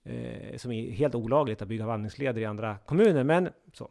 Eh, 0.04 0.58
som 0.58 0.72
är 0.72 0.92
helt 0.92 1.16
olagligt 1.16 1.62
att 1.62 1.68
bygga 1.68 1.86
vandringsleder 1.86 2.42
i 2.42 2.46
andra 2.46 2.78
kommuner, 2.78 3.24
men 3.24 3.50
så. 3.74 3.90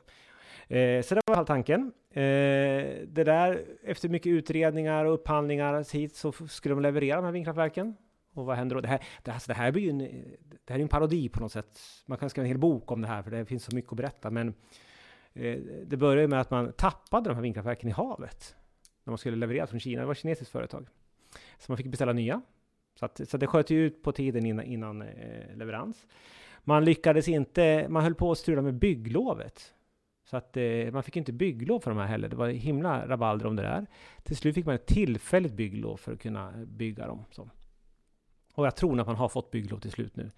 Eh, 0.69 1.03
så 1.03 1.15
det 1.15 1.21
var 1.27 1.45
tanken. 1.45 1.93
Eh, 2.17 3.07
det 3.07 3.25
där, 3.25 3.65
efter 3.85 4.09
mycket 4.09 4.31
utredningar 4.31 5.05
och 5.05 5.15
upphandlingar 5.15 5.93
hit 5.93 6.17
så 6.17 6.33
skulle 6.33 6.75
de 6.75 6.83
leverera 6.83 7.17
de 7.17 7.25
här 7.25 7.33
vindkraftverken. 7.33 7.97
Och 8.35 8.47
vad 8.47 8.57
händer 8.57 8.77
då? 8.77 8.81
Det 8.81 8.89
här, 8.89 9.05
det, 9.23 9.31
alltså, 9.31 9.49
det 9.49 9.55
här 9.55 9.73
blir 9.73 9.83
ju 9.83 9.91
en, 9.91 9.99
det 10.65 10.73
här 10.73 10.79
är 10.79 10.83
en 10.83 10.89
parodi 10.89 11.29
på 11.29 11.41
något 11.41 11.53
sätt. 11.53 11.81
Man 12.07 12.19
kan 12.19 12.31
skriva 12.31 12.45
en 12.45 12.49
hel 12.49 12.59
bok 12.59 12.93
om 12.93 13.01
det 13.01 13.09
här, 13.09 13.23
för 13.23 13.31
det 13.31 13.45
finns 13.45 13.65
så 13.65 13.75
mycket 13.75 13.93
att 13.93 13.97
berätta. 13.97 14.31
Men 14.31 14.55
eh, 15.35 15.59
det 15.87 15.97
började 15.97 16.29
med 16.29 16.41
att 16.41 16.51
man 16.51 16.73
tappade 16.73 17.29
de 17.29 17.35
här 17.35 17.43
vindkraftverken 17.43 17.89
i 17.89 17.93
havet. 17.93 18.57
När 19.05 19.11
man 19.11 19.19
skulle 19.19 19.37
leverera 19.37 19.67
från 19.67 19.81
Kina. 19.81 20.01
Det 20.01 20.07
var 20.07 20.13
ett 20.13 20.19
kinesiskt 20.19 20.53
företag. 20.53 20.89
Så 21.59 21.73
man 21.73 21.77
fick 21.77 21.87
beställa 21.87 22.13
nya. 22.13 22.43
Så, 22.99 23.05
att, 23.05 23.21
så 23.29 23.37
det 23.37 23.47
sköt 23.47 23.71
ju 23.71 23.87
ut 23.87 24.03
på 24.03 24.13
tiden 24.13 24.47
innan, 24.47 24.65
innan 24.65 25.03
eh, 25.03 25.57
leverans. 25.57 26.07
Man 26.65 26.85
lyckades 26.85 27.29
inte, 27.29 27.87
man 27.89 28.03
höll 28.03 28.15
på 28.15 28.33
att 28.33 28.39
strula 28.39 28.63
med 28.63 28.75
bygglovet. 28.75 29.73
Så 30.27 30.37
att 30.37 30.57
eh, 30.57 30.93
man 30.93 31.03
fick 31.03 31.17
inte 31.17 31.33
bygglov 31.33 31.81
för 31.81 31.91
de 31.91 31.99
här 31.99 32.07
heller. 32.07 32.29
Det 32.29 32.37
var 32.37 32.49
himla 32.49 33.09
rabalder 33.09 33.47
om 33.47 33.57
det 33.57 33.63
där. 33.63 33.87
Till 34.23 34.37
slut 34.37 34.55
fick 34.55 34.67
man 34.67 34.75
ett 34.75 34.87
tillfälligt 34.87 35.53
bygglov 35.53 35.97
för 35.97 36.13
att 36.13 36.21
kunna 36.21 36.53
bygga 36.67 37.07
dem. 37.07 37.25
Så. 37.31 37.51
Och 38.55 38.67
jag 38.67 38.77
tror 38.77 39.01
att 39.01 39.07
man 39.07 39.17
har 39.17 39.29
fått 39.29 39.51
bygglov 39.51 39.79
till 39.79 39.91
slut 39.91 40.17
nu. 40.17 40.31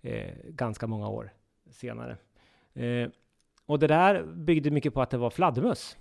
Eh, 0.00 0.34
ganska 0.44 0.86
många 0.86 1.08
år 1.08 1.32
senare. 1.70 2.16
Eh, 2.74 3.08
och 3.66 3.78
det 3.78 3.86
där 3.86 4.22
byggde 4.22 4.70
mycket 4.70 4.94
på 4.94 5.02
att 5.02 5.10
det 5.10 5.18
var 5.18 5.30
fladdermöss 5.30 5.96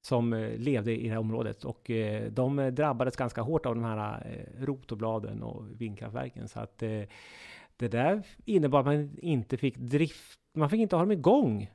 som 0.00 0.32
eh, 0.32 0.58
levde 0.58 1.00
i 1.00 1.02
det 1.02 1.10
här 1.10 1.18
området 1.18 1.64
och 1.64 1.90
eh, 1.90 2.30
de 2.30 2.74
drabbades 2.74 3.16
ganska 3.16 3.42
hårt 3.42 3.66
av 3.66 3.74
de 3.74 3.84
här 3.84 4.26
eh, 4.26 4.64
rotobladen 4.64 5.42
och 5.42 5.80
vindkraftverken 5.80 6.48
så 6.48 6.60
att 6.60 6.82
eh, 6.82 7.02
det 7.76 7.88
där 7.88 8.22
innebar 8.44 8.80
att 8.80 8.86
man 8.86 9.18
inte 9.18 9.56
fick 9.56 9.76
drift, 9.76 10.38
man 10.54 10.70
fick 10.70 10.80
inte 10.80 10.96
ha 10.96 11.02
dem 11.02 11.12
igång 11.12 11.70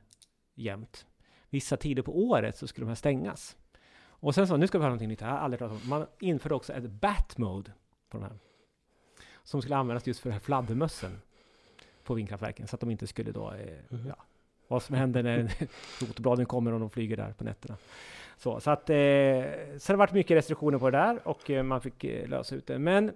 jämt. 0.54 1.06
Vissa 1.50 1.76
tider 1.76 2.02
på 2.02 2.18
året 2.24 2.56
så 2.56 2.66
skulle 2.66 2.84
de 2.84 2.88
här 2.88 2.94
stängas. 2.94 3.56
Och 4.04 4.34
sen 4.34 4.46
så, 4.48 4.56
nu 4.56 4.66
ska 4.66 4.78
vi 4.78 4.82
ha 4.84 4.88
någonting 4.88 5.08
nytt, 5.08 5.22
aldrig 5.22 5.58
pratat 5.58 5.82
om. 5.82 5.88
Man 5.88 6.06
införde 6.20 6.54
också 6.54 6.72
ett 6.72 6.90
bat 6.90 7.38
mode 7.38 7.72
på 8.08 8.18
de 8.18 8.22
här. 8.22 8.32
Som 9.42 9.62
skulle 9.62 9.76
användas 9.76 10.06
just 10.06 10.20
för 10.20 10.28
den 10.28 10.32
här 10.32 10.40
fladdermössen 10.40 11.20
på 12.04 12.14
vindkraftverken 12.14 12.66
så 12.66 12.76
att 12.76 12.80
de 12.80 12.90
inte 12.90 13.06
skulle 13.06 13.32
då, 13.32 13.52
eh, 13.52 13.78
Mhm. 13.88 14.06
ja, 14.08 14.16
vad 14.68 14.82
som 14.82 14.96
händer 14.96 15.22
när 15.22 15.50
rotobladen 16.00 16.46
kommer 16.46 16.72
och 16.72 16.80
de 16.80 16.90
flyger 16.90 17.16
där 17.16 17.32
på 17.32 17.44
nätterna. 17.44 17.76
Så, 18.36 18.60
så 18.60 18.70
att, 18.70 18.90
eh, 18.90 18.94
det 18.96 19.88
har 19.88 19.94
varit 19.96 20.12
mycket 20.12 20.36
restriktioner 20.36 20.78
på 20.78 20.90
det 20.90 20.98
där 20.98 21.28
och 21.28 21.50
eh, 21.50 21.62
man 21.62 21.80
fick 21.80 22.04
eh, 22.04 22.28
lösa 22.28 22.54
ut 22.54 22.66
det. 22.66 22.78
Men 22.78 23.12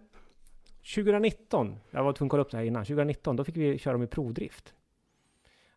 2019, 0.94 1.77
jag 1.90 2.05
var 2.05 2.12
tvungen 2.12 2.29
att 2.29 2.31
kolla 2.31 2.42
upp 2.42 2.51
det 2.51 2.57
här 2.57 2.64
innan, 2.64 2.85
2019 2.85 3.37
då 3.37 3.44
fick 3.44 3.57
vi 3.57 3.79
köra 3.79 3.92
dem 3.92 4.03
i 4.03 4.07
provdrift. 4.07 4.75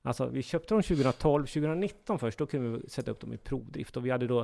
Alltså 0.02 0.26
vi 0.26 0.44
köpte 0.44 0.74
dem 0.74 0.84
2012, 0.84 1.46
2019 1.46 2.20
först, 2.20 2.40
då 2.40 2.46
kunde 2.46 2.80
vi 2.80 2.90
sätta 2.90 3.12
upp 3.12 3.20
dem 3.20 3.34
i 3.34 3.38
provdrift 3.38 3.98
och 3.98 4.06
vi 4.06 4.10
hade 4.10 4.28
då 4.28 4.40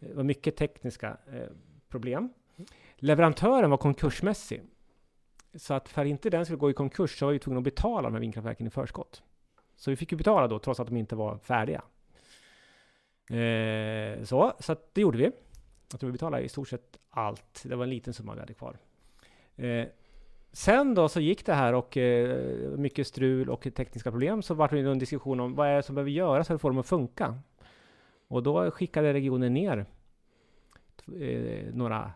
eh, 0.00 0.14
var 0.14 0.22
mycket 0.22 0.56
tekniska 0.56 1.16
eh, 1.32 1.48
problem. 1.88 2.32
Leverantören 2.96 3.70
var 3.70 3.76
konkursmässig. 3.76 4.62
Så 5.54 5.74
att 5.74 5.88
för 5.88 6.02
att 6.02 6.08
inte 6.08 6.30
den 6.30 6.44
skulle 6.44 6.58
gå 6.58 6.70
i 6.70 6.74
konkurs 6.74 7.18
så 7.18 7.26
var 7.26 7.32
vi 7.32 7.38
tvungna 7.38 7.58
att 7.58 7.64
betala 7.64 8.08
de 8.08 8.14
här 8.14 8.20
vindkraftverken 8.20 8.66
i 8.66 8.70
förskott. 8.70 9.22
Så 9.76 9.90
vi 9.90 9.96
fick 9.96 10.12
ju 10.12 10.18
betala 10.18 10.48
då 10.48 10.58
trots 10.58 10.80
att 10.80 10.86
de 10.86 10.96
inte 10.96 11.16
var 11.16 11.38
färdiga. 11.38 11.82
Eh, 13.30 14.24
så, 14.24 14.52
så 14.60 14.72
att 14.72 14.94
det 14.94 15.00
gjorde 15.00 15.18
vi. 15.18 15.30
Jag 15.90 16.00
tror 16.00 16.08
vi 16.08 16.12
betalade 16.12 16.42
i 16.42 16.48
stort 16.48 16.68
sett 16.68 16.98
allt. 17.10 17.62
Det 17.64 17.76
var 17.76 17.84
en 17.84 17.90
liten 17.90 18.14
summa 18.14 18.34
vi 18.34 18.40
hade 18.40 18.54
kvar. 18.54 18.78
Eh, 19.58 19.86
sen 20.52 20.94
då 20.94 21.08
så 21.08 21.20
gick 21.20 21.46
det 21.46 21.54
här 21.54 21.72
och 21.72 21.96
eh, 21.96 22.70
mycket 22.76 23.06
strul 23.06 23.50
och 23.50 23.62
tekniska 23.74 24.10
problem 24.10 24.42
så 24.42 24.54
var 24.54 24.68
det 24.68 24.80
en 24.80 24.98
diskussion 24.98 25.40
om 25.40 25.54
vad 25.54 25.68
är 25.68 25.76
det 25.76 25.82
som 25.82 25.94
behöver 25.94 26.10
göras 26.10 26.46
för 26.46 26.54
att 26.54 26.60
få 26.60 26.68
dem 26.68 26.78
att 26.78 26.86
funka. 26.86 27.38
Och 28.28 28.42
då 28.42 28.70
skickade 28.70 29.12
regionen 29.12 29.54
ner 29.54 29.86
eh, 31.20 31.74
några 31.74 32.12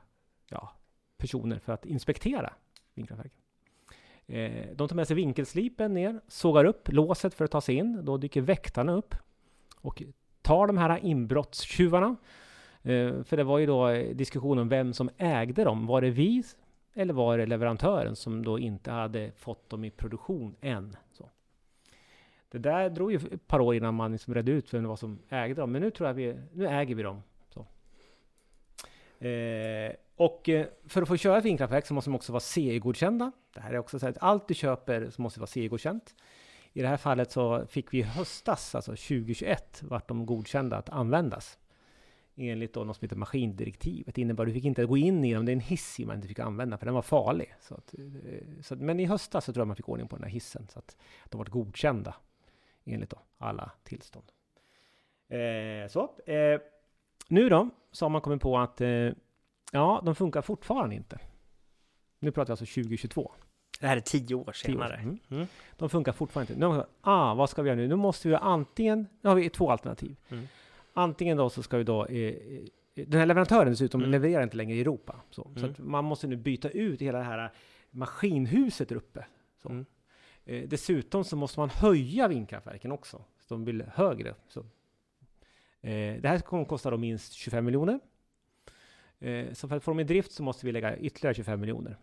ja, 0.48 0.72
personer 1.18 1.59
för 1.59 1.72
att 1.72 1.87
inspektera 1.87 2.52
vindkraftverken. 2.94 3.38
Eh, 4.26 4.76
de 4.76 4.88
tar 4.88 4.96
med 4.96 5.07
sig 5.07 5.16
vinkelslipen 5.16 5.94
ner, 5.94 6.20
sågar 6.28 6.64
upp 6.64 6.92
låset 6.92 7.35
för 7.35 7.44
att 7.44 7.50
ta 7.50 7.61
sig 7.61 7.74
in. 7.74 8.05
Då 8.05 8.16
dyker 8.16 8.40
väktarna 8.40 8.92
upp 8.92 9.14
och 9.76 10.02
tar 10.42 10.66
de 10.66 10.78
här 10.78 11.05
inbrottstjuvarna. 11.05 12.16
Eh, 12.83 13.22
för 13.22 13.37
det 13.37 13.44
var 13.44 13.59
ju 13.59 13.66
då 13.66 13.88
eh, 13.88 14.14
diskussion 14.14 14.59
om 14.59 14.68
vem 14.68 14.92
som 14.92 15.11
ägde 15.16 15.64
dem. 15.64 15.87
Var 15.87 16.00
det 16.00 16.11
vi 16.11 16.42
eller 16.94 17.14
var 17.14 17.38
det 17.38 17.46
leverantören 17.46 18.16
som 18.16 18.44
då 18.44 18.59
inte 18.59 18.90
hade 18.90 19.33
fått 19.33 19.70
dem 19.70 19.85
i 19.85 19.90
produktion 19.90 20.57
än? 20.61 20.96
Så. 21.12 21.31
Det 22.48 22.59
där 22.59 22.90
drog 22.90 23.12
ju 23.12 23.16
ett 23.16 23.46
par 23.46 23.61
år 23.61 23.74
innan 23.74 23.94
man 23.94 24.12
liksom 24.12 24.35
redde 24.35 24.52
ut 24.52 24.74
vem 24.74 24.83
det 24.83 24.88
var 24.88 24.96
som 24.96 25.18
ägde 25.28 25.61
dem. 25.61 25.72
Men 25.72 25.83
nu 25.83 25.90
tror 25.90 26.09
jag 26.09 26.14
vi, 26.14 26.37
nu 26.52 26.68
äger 26.68 26.94
vi 26.94 27.02
dem. 27.02 27.22
Så. 27.48 27.66
Eh, 29.26 29.92
och 30.16 30.48
eh, 30.48 30.66
för 30.87 31.02
att 31.02 31.09
få 31.09 31.16
köra 31.16 31.38
ett 31.38 31.44
vindkraftverk 31.44 31.87
så 31.87 31.94
måste 31.94 32.11
de 32.11 32.14
också 32.14 32.33
vara 32.33 32.40
CE-godkända. 32.40 33.33
Det 33.55 33.61
här 33.61 33.72
är 33.72 33.78
också 33.78 33.98
så 33.98 34.07
att 34.07 34.18
allt 34.20 34.48
du 34.48 34.55
köper 34.55 35.11
så 35.11 35.22
måste 35.22 35.40
vara 35.40 35.46
CE-godkänt. 35.46 36.14
I 36.72 36.83
det 36.83 36.88
här 36.88 36.96
fallet 36.96 37.33
så 37.33 37.66
fick 37.66 37.92
vi 37.94 37.98
i 37.98 38.02
höstas, 38.02 38.74
alltså 38.74 38.90
2021, 38.90 39.83
vart 39.83 40.09
de 40.09 40.26
godkända 40.26 40.76
att 40.76 40.88
användas. 40.88 41.59
Enligt 42.37 42.73
då 42.75 42.85
något 42.85 42.97
som 42.97 43.05
heter 43.05 43.16
maskindirektivet. 43.16 44.14
Det 44.14 44.21
innebär 44.21 44.42
att 44.42 44.49
du 44.49 44.55
fick 44.55 44.64
inte 44.64 44.87
gå 44.87 44.97
in 44.97 45.25
i 45.25 45.35
dem. 45.35 45.45
Det 45.45 45.53
är 45.53 45.55
en 45.55 45.61
hiss 45.61 45.99
man 45.99 46.16
inte 46.16 46.29
fick 46.29 46.38
använda 46.38 46.79
för 46.79 46.87
den 46.87 46.95
var 46.95 47.03
farlig. 47.03 47.55
Så 47.61 47.75
att, 47.75 47.95
eh, 47.95 48.62
så 48.62 48.75
att, 48.75 48.81
men 48.81 49.01
i 49.01 49.05
höstas 49.05 49.45
så 49.45 49.53
tror 49.53 49.61
jag 49.61 49.66
man 49.66 49.77
fick 49.77 49.88
ordning 49.88 50.09
på 50.09 50.16
den 50.16 50.23
här 50.25 50.31
hissen. 50.31 50.66
Så 50.73 50.79
att 50.79 50.97
de 51.29 51.38
var 51.38 51.45
godkända 51.45 52.14
enligt 52.85 53.11
då 53.11 53.18
alla 53.38 53.71
tillstånd. 53.85 54.27
Eh, 55.29 55.88
så. 55.88 56.11
Eh, 56.27 56.61
nu 57.29 57.49
då 57.49 57.71
så 57.92 58.05
har 58.05 58.11
man 58.11 58.21
kommit 58.21 58.42
på 58.42 58.59
att 58.59 58.81
eh, 58.81 59.11
ja, 59.73 60.03
de 60.05 60.14
funkar 60.14 60.42
fortfarande 60.42 60.95
inte. 60.95 61.18
Nu 62.18 62.31
pratar 62.31 62.47
vi 62.47 62.53
alltså 62.53 62.83
2022. 62.83 63.33
Det 63.81 63.87
här 63.87 63.97
är 63.97 64.01
tio 64.01 64.21
år 64.21 64.27
Tio 64.29 64.37
år 64.45 64.53
senare. 64.53 64.97
Mm. 64.97 65.18
Mm. 65.31 65.47
De 65.77 65.90
funkar 65.90 66.12
fortfarande 66.12 66.53
inte. 66.53 66.66
Nu 66.66 66.85
ah, 67.01 67.35
vad 67.35 67.51
ska 67.51 67.62
vi 67.62 67.68
göra 67.68 67.77
nu? 67.77 67.88
Nu 67.88 67.97
måste 67.97 68.29
vi 68.29 68.35
antingen, 68.35 69.07
nu 69.21 69.29
har 69.29 69.37
vi 69.37 69.51
två 69.51 69.71
alternativ. 69.71 70.16
Mm. 70.29 70.49
Antingen 70.92 71.37
då 71.37 71.50
så 71.50 71.62
ska 71.62 71.76
vi 71.78 71.85
då, 71.85 72.07
eh, 72.07 72.16
eh, 72.16 72.62
den 72.94 73.18
här 73.20 73.26
leverantören 73.26 73.72
dessutom 73.72 74.00
Mm. 74.00 74.11
levererar 74.11 74.42
inte 74.42 74.57
längre 74.57 74.76
i 74.76 74.81
Europa. 74.81 75.20
Så, 75.31 75.42
så 75.42 75.59
Mm. 75.59 75.70
att 75.70 75.78
man 75.78 76.05
måste 76.05 76.26
nu 76.26 76.37
byta 76.37 76.70
ut 76.70 77.00
hela 77.02 77.18
det 77.18 77.24
här 77.24 77.52
maskinhuset 77.90 78.88
där 78.88 78.96
uppe. 78.96 79.26
Så. 79.62 79.68
Mm. 79.68 79.87
Eh, 80.44 80.68
dessutom 80.68 81.24
så 81.24 81.37
måste 81.37 81.61
man 81.61 81.70
höja 81.70 82.28
vindkraftverken 82.28 82.92
också, 82.92 83.24
så 83.38 83.55
de 83.55 83.64
blir 83.64 83.92
högre. 83.94 84.35
Så. 84.48 84.61
Eh, 85.81 86.20
det 86.20 86.28
här 86.28 86.38
kommer 86.38 86.62
att 86.62 86.68
kosta 86.68 86.90
då 86.90 86.96
minst 86.96 87.33
25 87.33 87.64
miljoner. 87.64 88.00
Eh, 89.18 89.52
så 89.52 89.68
för 89.68 89.76
att 89.76 89.85
få 89.85 89.90
dem 89.90 90.00
i 90.00 90.05
drift 90.05 90.33
så 90.33 90.42
måste 90.42 90.66
vi 90.66 90.72
lägga 90.72 90.96
ytterligare 90.98 91.35
25 91.35 91.61
miljoner. 91.61 91.96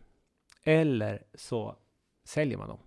Eller 0.63 1.23
så 1.33 1.75
säljer 2.23 2.57
man 2.57 2.67
dem. 2.69 2.79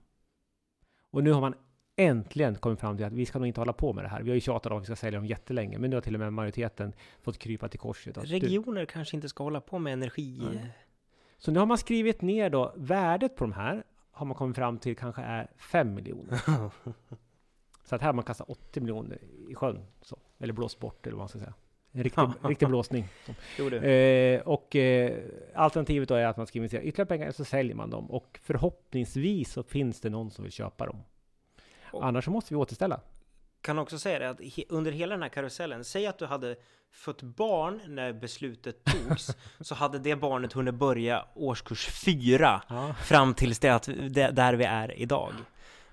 Och 1.10 1.24
nu 1.24 1.32
har 1.32 1.40
man 1.40 1.54
äntligen 1.96 2.54
kommit 2.54 2.80
fram 2.80 2.96
till 2.96 3.06
att 3.06 3.12
vi 3.12 3.26
ska 3.26 3.38
nog 3.38 3.48
inte 3.48 3.60
hålla 3.60 3.72
på 3.72 3.92
med 3.92 4.04
det 4.04 4.08
här. 4.08 4.22
Vi 4.22 4.30
har 4.30 4.34
ju 4.34 4.40
tjatat 4.40 4.72
om 4.72 4.78
att 4.78 4.82
vi 4.82 4.86
ska 4.86 4.96
sälja 4.96 5.18
dem 5.18 5.26
jättelänge, 5.26 5.78
men 5.78 5.90
nu 5.90 5.96
har 5.96 6.00
till 6.00 6.14
och 6.14 6.20
med 6.20 6.32
majoriteten 6.32 6.92
fått 7.22 7.38
krypa 7.38 7.68
till 7.68 7.80
korset. 7.80 8.18
Regioner 8.18 8.80
du... 8.80 8.86
kanske 8.86 9.16
inte 9.16 9.28
ska 9.28 9.44
hålla 9.44 9.60
på 9.60 9.78
med 9.78 9.92
energi. 9.92 10.40
Mm. 10.42 10.66
Så 11.38 11.50
nu 11.50 11.58
har 11.58 11.66
man 11.66 11.78
skrivit 11.78 12.22
ner 12.22 12.50
då 12.50 12.72
värdet 12.76 13.36
på 13.36 13.44
de 13.44 13.52
här, 13.52 13.84
har 14.10 14.26
man 14.26 14.36
kommit 14.36 14.56
fram 14.56 14.78
till 14.78 14.96
kanske 14.96 15.22
är 15.22 15.50
5 15.56 15.94
miljoner. 15.94 16.40
så 17.84 17.94
att 17.94 18.00
här 18.00 18.08
har 18.08 18.12
man 18.12 18.24
kastat 18.24 18.48
80 18.48 18.80
miljoner 18.80 19.18
i 19.48 19.54
sjön, 19.54 19.84
så. 20.02 20.18
eller 20.38 20.52
blåst 20.52 20.78
bort 20.78 21.06
eller 21.06 21.16
vad 21.16 21.22
man 21.22 21.28
ska 21.28 21.38
säga. 21.38 21.54
En 21.92 22.02
riktig, 22.02 22.22
riktig 22.42 22.68
blåsning. 22.68 23.08
Eh, 23.58 24.40
och 24.40 24.76
eh, 24.76 25.18
alternativet 25.54 26.08
då 26.08 26.14
är 26.14 26.26
att 26.26 26.36
man 26.36 26.46
ska 26.46 26.58
investera 26.58 26.82
ytterligare 26.82 27.08
pengar, 27.08 27.24
eller 27.24 27.32
så 27.32 27.44
säljer 27.44 27.74
man 27.74 27.90
dem. 27.90 28.10
Och 28.10 28.40
förhoppningsvis 28.42 29.52
så 29.52 29.62
finns 29.62 30.00
det 30.00 30.10
någon 30.10 30.30
som 30.30 30.44
vill 30.44 30.52
köpa 30.52 30.86
dem. 30.86 30.96
Annars 32.00 32.28
måste 32.28 32.54
vi 32.54 32.58
återställa. 32.58 33.00
Kan 33.60 33.78
också 33.78 33.98
säga 33.98 34.18
det 34.18 34.30
att 34.30 34.40
under 34.68 34.92
hela 34.92 35.14
den 35.14 35.22
här 35.22 35.28
karusellen, 35.28 35.84
säg 35.84 36.06
att 36.06 36.18
du 36.18 36.26
hade 36.26 36.56
fått 36.92 37.22
barn 37.22 37.80
när 37.86 38.12
beslutet 38.12 38.84
togs, 38.84 39.36
så 39.60 39.74
hade 39.74 39.98
det 39.98 40.16
barnet 40.16 40.52
hunnit 40.52 40.74
börja 40.74 41.24
årskurs 41.34 41.86
fyra 42.04 42.62
ja. 42.68 42.94
fram 42.94 43.34
tills 43.34 43.58
det 43.58 43.68
att, 43.68 43.84
där 44.12 44.54
vi 44.54 44.64
är 44.64 44.98
idag. 44.98 45.32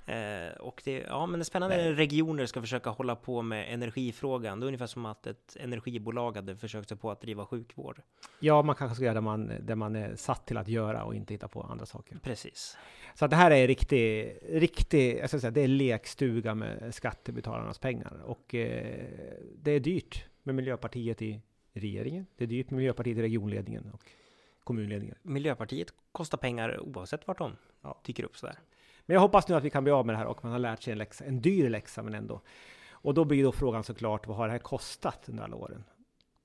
Eh, 0.10 0.52
och 0.52 0.82
det, 0.86 1.06
ja, 1.08 1.26
men 1.26 1.40
det 1.40 1.42
är 1.42 1.46
spännande 1.46 1.78
när 1.78 1.94
regioner 1.94 2.46
ska 2.46 2.62
försöka 2.62 2.90
hålla 2.90 3.16
på 3.16 3.42
med 3.42 3.74
energifrågan. 3.74 4.60
Det 4.60 4.64
är 4.64 4.68
ungefär 4.68 4.88
som 4.88 5.06
att 5.06 5.28
ett 5.28 5.58
energibolag 5.60 6.36
hade 6.36 6.56
försökt 6.56 6.90
sig 6.90 6.98
på 6.98 7.12
att 7.12 7.22
driva 7.22 7.46
sjukvård. 7.46 8.02
Ja, 8.40 8.62
man 8.62 8.76
kanske 8.76 8.96
ska 8.96 9.04
göra 9.04 9.14
det 9.14 9.22
man, 9.22 9.52
det 9.62 9.76
man 9.76 9.96
är 9.96 10.16
satt 10.16 10.46
till 10.46 10.58
att 10.58 10.68
göra 10.68 11.04
och 11.04 11.16
inte 11.16 11.34
hitta 11.34 11.48
på 11.48 11.62
andra 11.62 11.86
saker. 11.86 12.18
Precis. 12.24 12.78
Så 13.16 13.26
att 13.26 13.32
det 13.32 13.38
här 13.38 13.52
är 13.52 13.68
riktig, 13.68 14.38
riktig, 14.50 15.18
jag 15.18 15.30
ska 15.30 15.40
säga, 15.40 15.52
det 15.52 15.62
är 15.62 15.68
lekstuga 15.68 16.56
med 16.56 16.96
skattebetalarnas 16.96 17.80
pengar. 17.80 18.22
Och 18.26 18.56
eh, 18.56 19.06
det 19.56 19.72
är 19.72 19.80
dyrt 19.80 20.26
med 20.44 20.56
Miljöpartiet 20.56 21.22
i 21.22 21.42
regeringen. 21.74 22.26
Det 22.38 22.44
är 22.44 22.48
dyrt 22.48 22.70
med 22.70 22.78
Miljöpartiet 22.78 23.18
i 23.18 23.22
regionledningen 23.22 23.92
och 23.94 24.04
kommunledningen. 24.64 25.16
Miljöpartiet 25.22 25.94
kostar 26.12 26.38
pengar 26.38 26.80
oavsett 26.80 27.28
vart 27.28 27.38
de 27.38 27.56
ja. 27.82 28.02
dyker 28.06 28.24
upp 28.24 28.38
sådär. 28.38 28.56
Men 29.10 29.14
jag 29.14 29.22
hoppas 29.22 29.48
nu 29.48 29.56
att 29.56 29.64
vi 29.64 29.70
kan 29.70 29.84
bli 29.84 29.94
av 29.94 30.06
med 30.06 30.14
det 30.16 30.18
här 30.18 30.26
och 30.26 30.44
man 30.44 30.52
har 30.52 30.60
lärt 30.60 30.84
sig 30.84 30.92
en 30.92 30.98
läxa, 30.98 31.26
en 31.26 31.42
dyr 31.42 31.70
läxa 31.70 32.04
men 32.04 32.14
ändå. 32.14 32.42
Och 32.92 33.14
då 33.14 33.26
blir 33.26 33.44
då 33.44 33.52
frågan 33.52 33.84
såklart, 33.84 34.28
vad 34.28 34.38
har 34.38 34.46
det 34.48 34.52
här 34.52 34.60
kostat 34.60 35.30
under 35.30 35.44
alla 35.44 35.56
åren? 35.56 35.84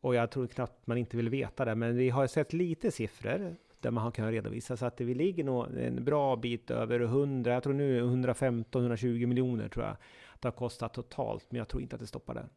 Och 0.01 0.15
jag 0.15 0.31
tror 0.31 0.47
knappt 0.47 0.87
man 0.87 0.99
inte 0.99 1.17
vill 1.17 1.29
veta 1.29 1.65
det, 1.65 1.75
men 1.75 1.97
vi 1.97 2.11
har 2.11 2.27
sett 2.27 2.53
lite 2.53 2.91
siffror 2.91 3.57
där 3.81 3.91
man 3.91 4.05
har 4.05 4.11
kunnat 4.11 4.31
redovisa 4.31 4.77
så 4.77 4.87
att 4.87 5.01
vi 5.01 5.15
ligger 5.15 5.45
nog 5.45 5.67
en 5.79 6.05
bra 6.05 6.37
bit 6.37 6.71
över 6.71 7.01
100, 7.01 7.53
jag 7.53 7.63
tror 7.63 7.73
nu 7.73 8.03
115-120 8.03 9.27
miljoner 9.27 9.69
tror 9.69 9.85
jag 9.85 9.97
det 10.41 10.49
har 10.49 10.53
kostat 10.53 10.95
totalt, 10.95 11.47
men 11.51 11.59
jag 11.59 11.69
tror 11.69 11.83
inte 11.83 11.97
att 11.97 12.01
det 12.01 12.07
stoppar 12.07 12.35
det. 12.35 12.49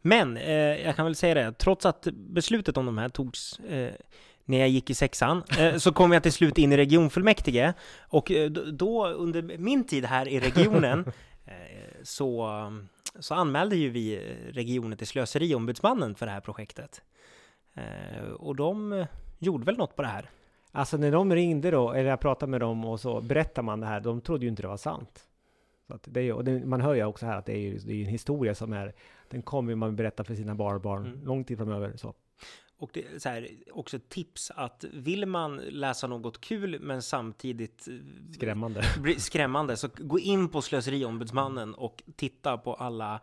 Men 0.00 0.36
eh, 0.36 0.84
jag 0.84 0.96
kan 0.96 1.04
väl 1.04 1.14
säga 1.14 1.34
det, 1.34 1.52
trots 1.52 1.86
att 1.86 2.08
beslutet 2.12 2.76
om 2.76 2.86
de 2.86 2.98
här 2.98 3.08
togs 3.08 3.58
eh, 3.58 3.94
när 4.44 4.58
jag 4.58 4.68
gick 4.68 4.90
i 4.90 4.94
sexan, 4.94 5.42
eh, 5.58 5.76
så 5.76 5.92
kom 5.92 6.12
jag 6.12 6.22
till 6.22 6.32
slut 6.32 6.58
in 6.58 6.72
i 6.72 6.76
regionfullmäktige. 6.76 7.72
Och 8.00 8.30
eh, 8.30 8.50
då, 8.50 9.06
under 9.06 9.58
min 9.58 9.84
tid 9.84 10.04
här 10.04 10.28
i 10.28 10.40
regionen, 10.40 11.04
eh, 11.44 11.54
så, 12.02 12.50
så 13.18 13.34
anmälde 13.34 13.76
ju 13.76 13.90
vi 13.90 14.36
regionen 14.52 14.98
till 14.98 15.06
Slöseriombudsmannen 15.06 16.14
för 16.14 16.26
det 16.26 16.32
här 16.32 16.40
projektet. 16.40 17.02
Och 18.38 18.56
de 18.56 19.06
gjorde 19.38 19.64
väl 19.64 19.76
något 19.76 19.96
på 19.96 20.02
det 20.02 20.08
här. 20.08 20.30
Alltså 20.72 20.96
när 20.96 21.12
de 21.12 21.34
ringde 21.34 21.70
då, 21.70 21.92
eller 21.92 22.10
jag 22.10 22.20
pratade 22.20 22.50
med 22.50 22.60
dem 22.60 22.84
och 22.84 23.00
så 23.00 23.20
berättade 23.20 23.64
man 23.64 23.80
det 23.80 23.86
här, 23.86 24.00
de 24.00 24.20
trodde 24.20 24.44
ju 24.44 24.48
inte 24.48 24.62
det 24.62 24.68
var 24.68 24.76
sant. 24.76 25.28
Så 25.86 25.98
det 26.04 26.20
är, 26.20 26.32
och 26.32 26.44
det, 26.44 26.66
man 26.66 26.80
hör 26.80 26.94
ju 26.94 27.04
också 27.04 27.26
här 27.26 27.38
att 27.38 27.46
det 27.46 27.52
är, 27.52 27.58
ju, 27.58 27.78
det 27.78 27.92
är 27.92 28.00
en 28.00 28.10
historia 28.10 28.54
som 28.54 28.72
är, 28.72 28.94
den 29.28 29.42
kommer 29.42 29.74
man 29.74 29.96
berätta 29.96 30.24
för 30.24 30.34
sina 30.34 30.54
barnbarn 30.54 31.06
mm. 31.06 31.24
lång 31.24 31.44
tid 31.44 31.58
framöver. 31.58 31.96
Så. 31.96 32.14
Och 32.78 32.90
det 32.92 33.04
är 33.04 33.18
så 33.18 33.28
här, 33.28 33.48
också 33.72 33.96
ett 33.96 34.08
tips 34.08 34.50
att 34.54 34.84
vill 34.92 35.26
man 35.26 35.56
läsa 35.56 36.06
något 36.06 36.40
kul 36.40 36.80
men 36.80 37.02
samtidigt 37.02 37.88
eh, 37.88 37.94
skrämmande, 38.34 38.84
skrämmande 39.18 39.76
så 39.76 39.88
gå 39.98 40.18
in 40.18 40.48
på 40.48 40.62
Slöseriombudsmannen 40.62 41.74
och 41.74 42.02
titta 42.16 42.58
på 42.58 42.74
alla 42.74 43.20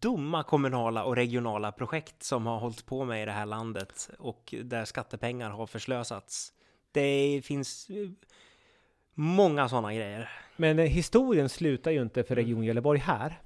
dumma 0.00 0.42
kommunala 0.42 1.04
och 1.04 1.16
regionala 1.16 1.72
projekt 1.72 2.22
som 2.22 2.46
har 2.46 2.58
hållit 2.58 2.86
på 2.86 3.04
med 3.04 3.22
i 3.22 3.26
det 3.26 3.32
här 3.32 3.46
landet 3.46 4.10
och 4.18 4.54
där 4.64 4.84
skattepengar 4.84 5.50
har 5.50 5.66
förslösats. 5.66 6.52
Det 6.92 7.42
finns 7.44 7.90
eh, 7.90 8.10
många 9.14 9.68
sådana 9.68 9.94
grejer. 9.94 10.30
Men 10.56 10.78
eh, 10.78 10.86
historien 10.86 11.48
slutar 11.48 11.90
ju 11.90 12.02
inte 12.02 12.24
för 12.24 12.34
Region 12.34 12.58
mm. 12.58 12.64
Gävleborg 12.64 13.00
här. 13.00 13.40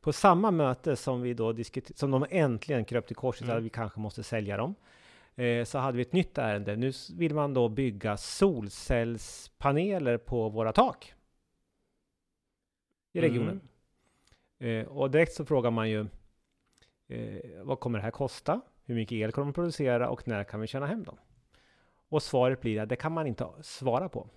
På 0.00 0.12
samma 0.12 0.50
möte 0.50 0.96
som 0.96 1.22
vi 1.22 1.34
då 1.34 1.52
diskuterade, 1.52 1.98
som 1.98 2.10
de 2.10 2.26
äntligen 2.30 2.84
kröp 2.84 3.06
till 3.06 3.16
korset, 3.16 3.44
mm. 3.44 3.56
att 3.56 3.62
vi 3.62 3.68
kanske 3.68 4.00
måste 4.00 4.22
sälja 4.22 4.56
dem, 4.56 4.74
eh, 5.34 5.64
så 5.64 5.78
hade 5.78 5.96
vi 5.96 6.02
ett 6.02 6.12
nytt 6.12 6.38
ärende. 6.38 6.76
Nu 6.76 6.92
vill 7.16 7.34
man 7.34 7.54
då 7.54 7.68
bygga 7.68 8.16
solcellspaneler 8.16 10.18
på 10.18 10.48
våra 10.48 10.72
tak 10.72 11.14
i 13.12 13.20
regionen. 13.20 13.60
Mm. 14.58 14.80
Eh, 14.80 14.86
och 14.86 15.10
direkt 15.10 15.32
så 15.32 15.44
frågar 15.44 15.70
man 15.70 15.90
ju, 15.90 16.06
eh, 17.08 17.62
vad 17.62 17.80
kommer 17.80 17.98
det 17.98 18.02
här 18.02 18.10
kosta? 18.10 18.60
Hur 18.84 18.94
mycket 18.94 19.12
el 19.12 19.32
kommer 19.32 19.46
de 19.46 19.52
producera 19.52 20.10
och 20.10 20.28
när 20.28 20.44
kan 20.44 20.60
vi 20.60 20.66
tjäna 20.66 20.86
hem 20.86 21.04
dem? 21.04 21.16
Och 22.08 22.22
svaret 22.22 22.60
blir 22.60 22.80
att 22.80 22.88
det 22.88 22.96
kan 22.96 23.12
man 23.12 23.26
inte 23.26 23.46
svara 23.62 24.08
på. 24.08 24.28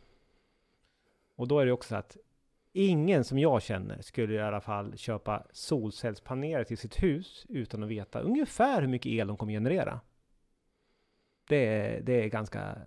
Och 1.35 1.47
då 1.47 1.59
är 1.59 1.65
det 1.65 1.71
också 1.71 1.89
så 1.89 1.95
att 1.95 2.17
Ingen 2.75 3.23
som 3.23 3.39
jag 3.39 3.61
känner 3.61 4.01
skulle 4.01 4.33
i 4.33 4.41
alla 4.41 4.61
fall 4.61 4.97
köpa 4.97 5.43
solcellspaneler 5.51 6.63
till 6.63 6.77
sitt 6.77 7.03
hus 7.03 7.45
utan 7.49 7.83
att 7.83 7.89
veta 7.89 8.19
ungefär 8.19 8.81
hur 8.81 8.87
mycket 8.87 9.11
el 9.11 9.27
de 9.27 9.37
kommer 9.37 9.53
generera. 9.53 9.99
Det 11.47 11.65
är, 11.65 12.01
det 12.01 12.23
är 12.23 12.27
ganska... 12.27 12.77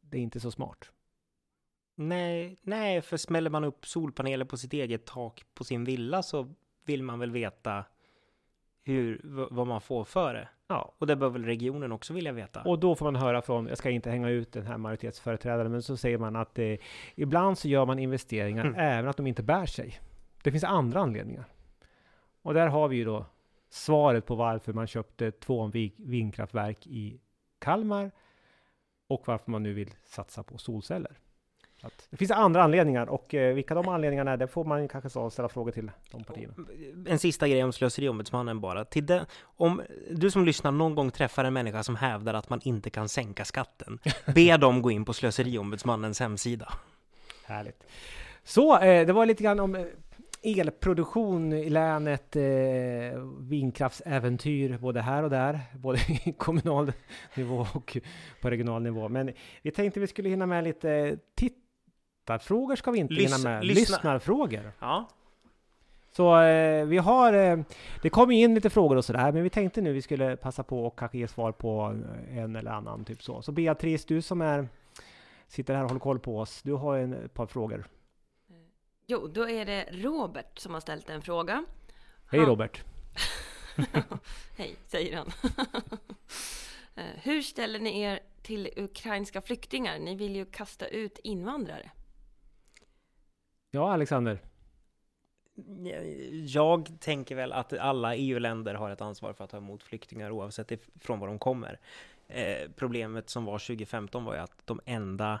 Det 0.00 0.18
är 0.18 0.22
inte 0.22 0.40
så 0.40 0.50
smart. 0.50 0.92
Nej, 1.94 2.58
nej, 2.62 3.02
för 3.02 3.16
smäller 3.16 3.50
man 3.50 3.64
upp 3.64 3.86
solpaneler 3.86 4.44
på 4.44 4.56
sitt 4.56 4.72
eget 4.72 5.04
tak 5.06 5.44
på 5.54 5.64
sin 5.64 5.84
villa 5.84 6.22
så 6.22 6.54
vill 6.84 7.02
man 7.02 7.18
väl 7.18 7.30
veta 7.30 7.84
hur, 8.82 9.20
vad 9.50 9.66
man 9.66 9.80
får 9.80 10.04
för 10.04 10.34
det. 10.34 10.48
Ja, 10.70 10.92
och 10.98 11.06
det 11.06 11.16
bör 11.16 11.28
väl 11.28 11.44
regionen 11.44 11.92
också 11.92 12.12
vilja 12.12 12.32
veta. 12.32 12.62
Och 12.62 12.78
då 12.78 12.94
får 12.94 13.04
man 13.04 13.16
höra 13.16 13.42
från, 13.42 13.66
jag 13.66 13.78
ska 13.78 13.90
inte 13.90 14.10
hänga 14.10 14.28
ut 14.28 14.52
den 14.52 14.66
här 14.66 14.78
majoritetsföreträdaren, 14.78 15.72
men 15.72 15.82
så 15.82 15.96
säger 15.96 16.18
man 16.18 16.36
att 16.36 16.58
eh, 16.58 16.76
ibland 17.14 17.58
så 17.58 17.68
gör 17.68 17.86
man 17.86 17.98
investeringar 17.98 18.64
mm. 18.64 18.80
även 18.80 19.10
att 19.10 19.16
de 19.16 19.26
inte 19.26 19.42
bär 19.42 19.66
sig. 19.66 20.00
Det 20.42 20.50
finns 20.50 20.64
andra 20.64 21.00
anledningar. 21.00 21.44
Och 22.42 22.54
där 22.54 22.66
har 22.66 22.88
vi 22.88 22.96
ju 22.96 23.04
då 23.04 23.26
svaret 23.70 24.26
på 24.26 24.34
varför 24.34 24.72
man 24.72 24.86
köpte 24.86 25.30
två 25.30 25.70
vindkraftverk 25.96 26.86
i 26.86 27.20
Kalmar 27.58 28.10
och 29.06 29.22
varför 29.26 29.50
man 29.50 29.62
nu 29.62 29.72
vill 29.72 29.90
satsa 30.04 30.42
på 30.42 30.58
solceller. 30.58 31.18
Att 31.82 32.06
det 32.10 32.16
finns 32.16 32.30
andra 32.30 32.62
anledningar 32.62 33.06
och 33.06 33.34
eh, 33.34 33.54
vilka 33.54 33.74
de 33.74 33.88
anledningarna 33.88 34.30
är, 34.30 34.36
det 34.36 34.46
får 34.46 34.64
man 34.64 34.88
kanske 34.88 35.30
ställa 35.30 35.48
frågor 35.48 35.72
till 35.72 35.90
de 36.10 36.24
partierna. 36.24 36.54
En 37.06 37.18
sista 37.18 37.48
grej 37.48 37.64
om 37.64 37.72
Slöseriombudsmannen 37.72 38.60
bara. 38.60 38.84
Till 38.84 39.06
det, 39.06 39.26
om 39.42 39.82
du 40.10 40.30
som 40.30 40.44
lyssnar 40.44 40.70
någon 40.70 40.94
gång 40.94 41.10
träffar 41.10 41.44
en 41.44 41.52
människa 41.52 41.82
som 41.82 41.96
hävdar 41.96 42.34
att 42.34 42.50
man 42.50 42.60
inte 42.64 42.90
kan 42.90 43.08
sänka 43.08 43.44
skatten, 43.44 43.98
be 44.34 44.56
dem 44.56 44.82
gå 44.82 44.90
in 44.90 45.04
på 45.04 45.12
Slöseriombudsmannens 45.12 46.20
hemsida. 46.20 46.72
Härligt. 47.44 47.86
Så, 48.44 48.78
eh, 48.78 49.06
det 49.06 49.12
var 49.12 49.26
lite 49.26 49.42
grann 49.42 49.60
om 49.60 49.74
eh, 49.74 49.84
elproduktion 50.42 51.52
i 51.52 51.70
länet, 51.70 52.36
eh, 52.36 52.42
vindkraftsäventyr 53.40 54.78
både 54.78 55.00
här 55.00 55.22
och 55.22 55.30
där, 55.30 55.60
både 55.74 55.98
i 55.98 56.32
kommunal 56.38 56.92
nivå 57.34 57.66
och 57.74 57.98
på 58.40 58.50
regional 58.50 58.82
nivå. 58.82 59.08
Men 59.08 59.32
vi 59.62 59.70
tänkte 59.70 60.00
vi 60.00 60.06
skulle 60.06 60.28
hinna 60.28 60.46
med 60.46 60.64
lite 60.64 61.18
titt 61.34 61.59
tittarfrågor 62.38 62.76
ska 62.76 62.90
vi 62.90 62.98
inte 62.98 63.14
Lys 63.14 63.32
hinna 63.32 63.50
med. 63.50 63.64
Lyssna. 63.64 63.96
Lyssnarfrågor. 63.96 64.72
Ja. 64.80 65.08
Så 66.12 66.40
eh, 66.40 66.86
vi 66.86 66.98
har, 66.98 67.32
eh, 67.32 67.58
det 68.02 68.10
kom 68.10 68.30
in 68.30 68.54
lite 68.54 68.70
frågor 68.70 68.96
och 68.96 69.04
sådär, 69.04 69.32
men 69.32 69.42
vi 69.42 69.50
tänkte 69.50 69.80
nu 69.80 69.92
vi 69.92 70.02
skulle 70.02 70.36
passa 70.36 70.62
på 70.62 70.86
och 70.86 70.98
kanske 70.98 71.18
ge 71.18 71.28
svar 71.28 71.52
på 71.52 71.96
en 72.30 72.56
eller 72.56 72.70
annan, 72.70 73.04
typ 73.04 73.22
så. 73.22 73.42
Så 73.42 73.52
Beatrice, 73.52 74.04
du 74.04 74.22
som 74.22 74.40
är, 74.40 74.68
sitter 75.48 75.74
här 75.74 75.82
och 75.82 75.88
håller 75.88 76.00
koll 76.00 76.18
på 76.18 76.38
oss, 76.38 76.62
du 76.62 76.72
har 76.72 76.98
en, 76.98 77.12
ett 77.12 77.34
par 77.34 77.46
frågor. 77.46 77.86
Jo, 79.06 79.26
då 79.26 79.48
är 79.48 79.64
det 79.64 79.88
Robert 79.92 80.58
som 80.58 80.74
har 80.74 80.80
ställt 80.80 81.10
en 81.10 81.22
fråga. 81.22 81.64
Hej 82.30 82.40
Robert! 82.40 82.84
Hej, 84.56 84.76
säger 84.86 85.16
han. 85.16 85.30
Eh, 86.94 87.04
hur 87.22 87.42
ställer 87.42 87.78
ni 87.78 88.00
er 88.00 88.20
till 88.42 88.68
ukrainska 88.76 89.40
flyktingar? 89.40 89.98
Ni 89.98 90.14
vill 90.14 90.36
ju 90.36 90.44
kasta 90.44 90.86
ut 90.86 91.18
invandrare. 91.24 91.90
Ja, 93.70 93.92
Alexander. 93.92 94.38
Eh, 95.86 96.44
jag 96.44 96.88
tänker 97.00 97.36
väl 97.36 97.52
att 97.52 97.72
alla 97.72 98.16
EU-länder 98.16 98.74
har 98.74 98.90
ett 98.90 99.00
ansvar 99.00 99.32
för 99.32 99.44
att 99.44 99.50
ta 99.50 99.56
emot 99.56 99.82
flyktingar 99.82 100.30
oavsett 100.30 100.70
ifrån 100.70 101.20
var 101.20 101.26
de 101.26 101.38
kommer. 101.38 101.80
Eh, 102.28 102.70
problemet 102.76 103.30
som 103.30 103.44
var 103.44 103.58
2015 103.58 104.24
var 104.24 104.34
ju 104.34 104.40
att 104.40 104.66
de 104.66 104.80
enda 104.84 105.40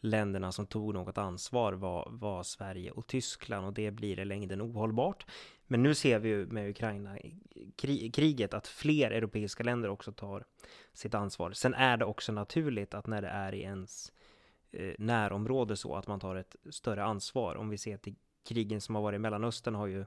länderna 0.00 0.52
som 0.52 0.66
tog 0.66 0.94
något 0.94 1.18
ansvar 1.18 1.72
var, 1.72 2.08
var 2.10 2.42
Sverige 2.42 2.90
och 2.90 3.06
Tyskland 3.06 3.66
och 3.66 3.72
det 3.72 3.90
blir 3.90 4.20
i 4.20 4.24
längden 4.24 4.62
ohållbart. 4.62 5.26
Men 5.66 5.82
nu 5.82 5.94
ser 5.94 6.18
vi 6.18 6.28
ju 6.28 6.46
med 6.46 6.70
Ukraina-kriget 6.70 8.54
att 8.54 8.66
fler 8.66 9.10
europeiska 9.10 9.64
länder 9.64 9.88
också 9.88 10.12
tar 10.12 10.44
sitt 10.92 11.14
ansvar. 11.14 11.52
Sen 11.52 11.74
är 11.74 11.96
det 11.96 12.04
också 12.04 12.32
naturligt 12.32 12.94
att 12.94 13.06
när 13.06 13.22
det 13.22 13.28
är 13.28 13.54
i 13.54 13.62
ens 13.62 14.08
eh, 14.08 14.23
Eh, 14.76 14.94
närområde 14.98 15.76
så 15.76 15.94
att 15.94 16.06
man 16.06 16.20
tar 16.20 16.36
ett 16.36 16.56
större 16.70 17.04
ansvar. 17.04 17.54
Om 17.54 17.68
vi 17.68 17.78
ser 17.78 17.96
till 17.96 18.14
krigen 18.48 18.80
som 18.80 18.94
har 18.94 19.02
varit 19.02 19.16
i 19.16 19.18
Mellanöstern 19.18 19.74
har 19.74 19.86
ju 19.86 20.04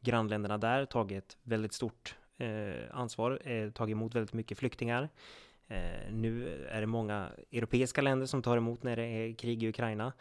grannländerna 0.00 0.58
där 0.58 0.84
tagit 0.84 1.38
väldigt 1.42 1.72
stort 1.72 2.16
eh, 2.38 2.74
ansvar, 2.90 3.40
eh, 3.44 3.70
tagit 3.70 3.92
emot 3.92 4.14
väldigt 4.14 4.32
mycket 4.32 4.58
flyktingar. 4.58 5.08
Eh, 5.68 6.12
nu 6.12 6.64
är 6.70 6.80
det 6.80 6.86
många 6.86 7.30
europeiska 7.52 8.00
länder 8.00 8.26
som 8.26 8.42
tar 8.42 8.56
emot 8.56 8.82
när 8.82 8.96
det 8.96 9.02
är 9.02 9.34
krig 9.34 9.62
i 9.62 9.68
Ukraina. 9.68 10.12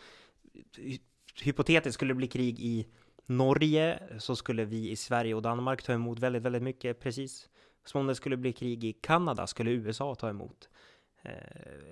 Hypotetiskt 1.43 1.93
skulle 1.93 2.13
det 2.13 2.17
bli 2.17 2.27
krig 2.27 2.59
i 2.59 2.87
Norge 3.25 3.99
så 4.17 4.35
skulle 4.35 4.65
vi 4.65 4.89
i 4.89 4.95
Sverige 4.95 5.33
och 5.35 5.41
Danmark 5.41 5.83
ta 5.83 5.93
emot 5.93 6.19
väldigt, 6.19 6.43
väldigt 6.43 6.63
mycket 6.63 6.99
precis 6.99 7.49
som 7.85 8.01
om 8.01 8.07
det 8.07 8.15
skulle 8.15 8.37
bli 8.37 8.53
krig 8.53 8.83
i 8.83 8.93
Kanada 8.93 9.47
skulle 9.47 9.71
USA 9.71 10.15
ta 10.15 10.29
emot 10.29 10.69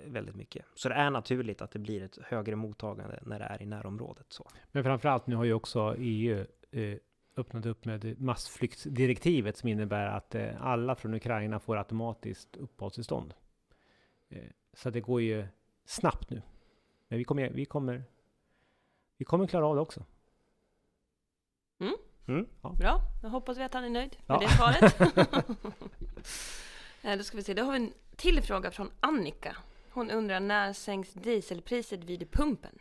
väldigt 0.06 0.34
mycket. 0.34 0.66
Så 0.74 0.88
det 0.88 0.94
är 0.94 1.10
naturligt 1.10 1.62
att 1.62 1.70
det 1.70 1.78
blir 1.78 2.02
ett 2.02 2.18
högre 2.22 2.56
mottagande 2.56 3.18
när 3.22 3.38
det 3.38 3.44
är 3.44 3.62
i 3.62 3.66
närområdet. 3.66 4.26
Så. 4.28 4.50
Men 4.72 4.84
framförallt 4.84 5.26
nu 5.26 5.36
har 5.36 5.44
ju 5.44 5.52
också 5.52 5.94
EU 5.98 6.46
eh, 6.70 6.98
öppnat 7.36 7.66
upp 7.66 7.84
med 7.84 8.20
massflyktsdirektivet 8.20 9.56
som 9.56 9.68
innebär 9.68 10.06
att 10.06 10.34
eh, 10.34 10.66
alla 10.66 10.94
från 10.94 11.14
Ukraina 11.14 11.60
får 11.60 11.76
automatiskt 11.76 12.56
uppehållstillstånd. 12.56 13.34
Eh, 14.28 14.42
så 14.72 14.90
det 14.90 15.00
går 15.00 15.22
ju 15.22 15.46
snabbt 15.84 16.30
nu. 16.30 16.42
Men 17.08 17.18
vi 17.18 17.24
kommer, 17.24 17.50
vi 17.50 17.64
kommer, 17.64 18.04
vi 19.16 19.24
kommer 19.24 19.46
klara 19.46 19.66
av 19.66 19.74
det 19.74 19.80
också. 19.80 20.04
Mm. 21.80 21.94
Mm. 22.28 22.46
Ja. 22.62 22.74
Bra, 22.78 23.00
då 23.22 23.28
hoppas 23.28 23.58
vi 23.58 23.62
att 23.62 23.74
han 23.74 23.84
är 23.84 23.90
nöjd 23.90 24.16
med 24.26 24.34
ja. 24.34 24.40
det 24.40 24.48
svaret. 24.48 25.46
Eh, 27.02 27.16
då 27.16 27.24
ska 27.24 27.36
vi 27.36 27.42
se, 27.42 27.54
då 27.54 27.62
har 27.62 27.72
vi 27.72 27.78
en 27.78 27.92
till 28.18 28.42
fråga 28.42 28.70
från 28.70 28.90
Annika. 29.00 29.56
Hon 29.90 30.10
undrar 30.10 30.40
när 30.40 30.72
sänks 30.72 31.12
dieselpriset 31.12 32.04
vid 32.04 32.30
pumpen? 32.30 32.78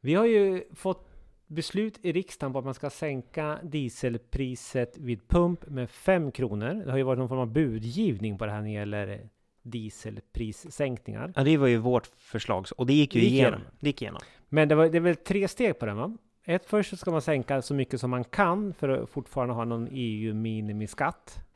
Vi 0.00 0.14
har 0.14 0.26
ju 0.26 0.64
fått 0.74 1.08
beslut 1.46 1.98
i 2.02 2.12
riksdagen 2.12 2.52
på 2.52 2.58
att 2.58 2.64
man 2.64 2.74
ska 2.74 2.90
sänka 2.90 3.58
dieselpriset 3.62 4.98
vid 4.98 5.28
pump 5.28 5.66
med 5.66 5.90
5 5.90 6.32
kronor. 6.32 6.82
Det 6.84 6.90
har 6.90 6.98
ju 6.98 7.04
varit 7.04 7.18
någon 7.18 7.28
form 7.28 7.38
av 7.38 7.52
budgivning 7.52 8.38
på 8.38 8.46
det 8.46 8.52
här 8.52 8.60
när 8.60 8.68
det 8.68 8.74
gäller 8.74 9.28
dieselprissänkningar. 9.62 11.32
Ja, 11.36 11.44
det 11.44 11.56
var 11.56 11.66
ju 11.66 11.76
vårt 11.76 12.06
förslag 12.06 12.66
och 12.76 12.86
det 12.86 12.94
gick 12.94 13.14
ju 13.14 13.20
det 13.20 13.24
gick 13.24 13.32
igenom. 13.32 13.54
igenom. 13.54 13.76
Det 13.80 13.86
gick 13.86 14.02
igenom. 14.02 14.20
Men 14.48 14.68
det, 14.68 14.74
var, 14.74 14.88
det 14.88 14.98
är 14.98 15.00
väl 15.00 15.16
tre 15.16 15.48
steg 15.48 15.78
på 15.78 15.86
den 15.86 15.96
va? 15.96 16.16
Ett, 16.44 16.66
först 16.66 16.90
så 16.90 16.96
ska 16.96 17.10
man 17.10 17.22
sänka 17.22 17.62
så 17.62 17.74
mycket 17.74 18.00
som 18.00 18.10
man 18.10 18.24
kan 18.24 18.74
för 18.74 18.88
att 18.88 19.10
fortfarande 19.10 19.54
ha 19.54 19.64
någon 19.64 19.88
EU-minimiskatt. 19.90 21.46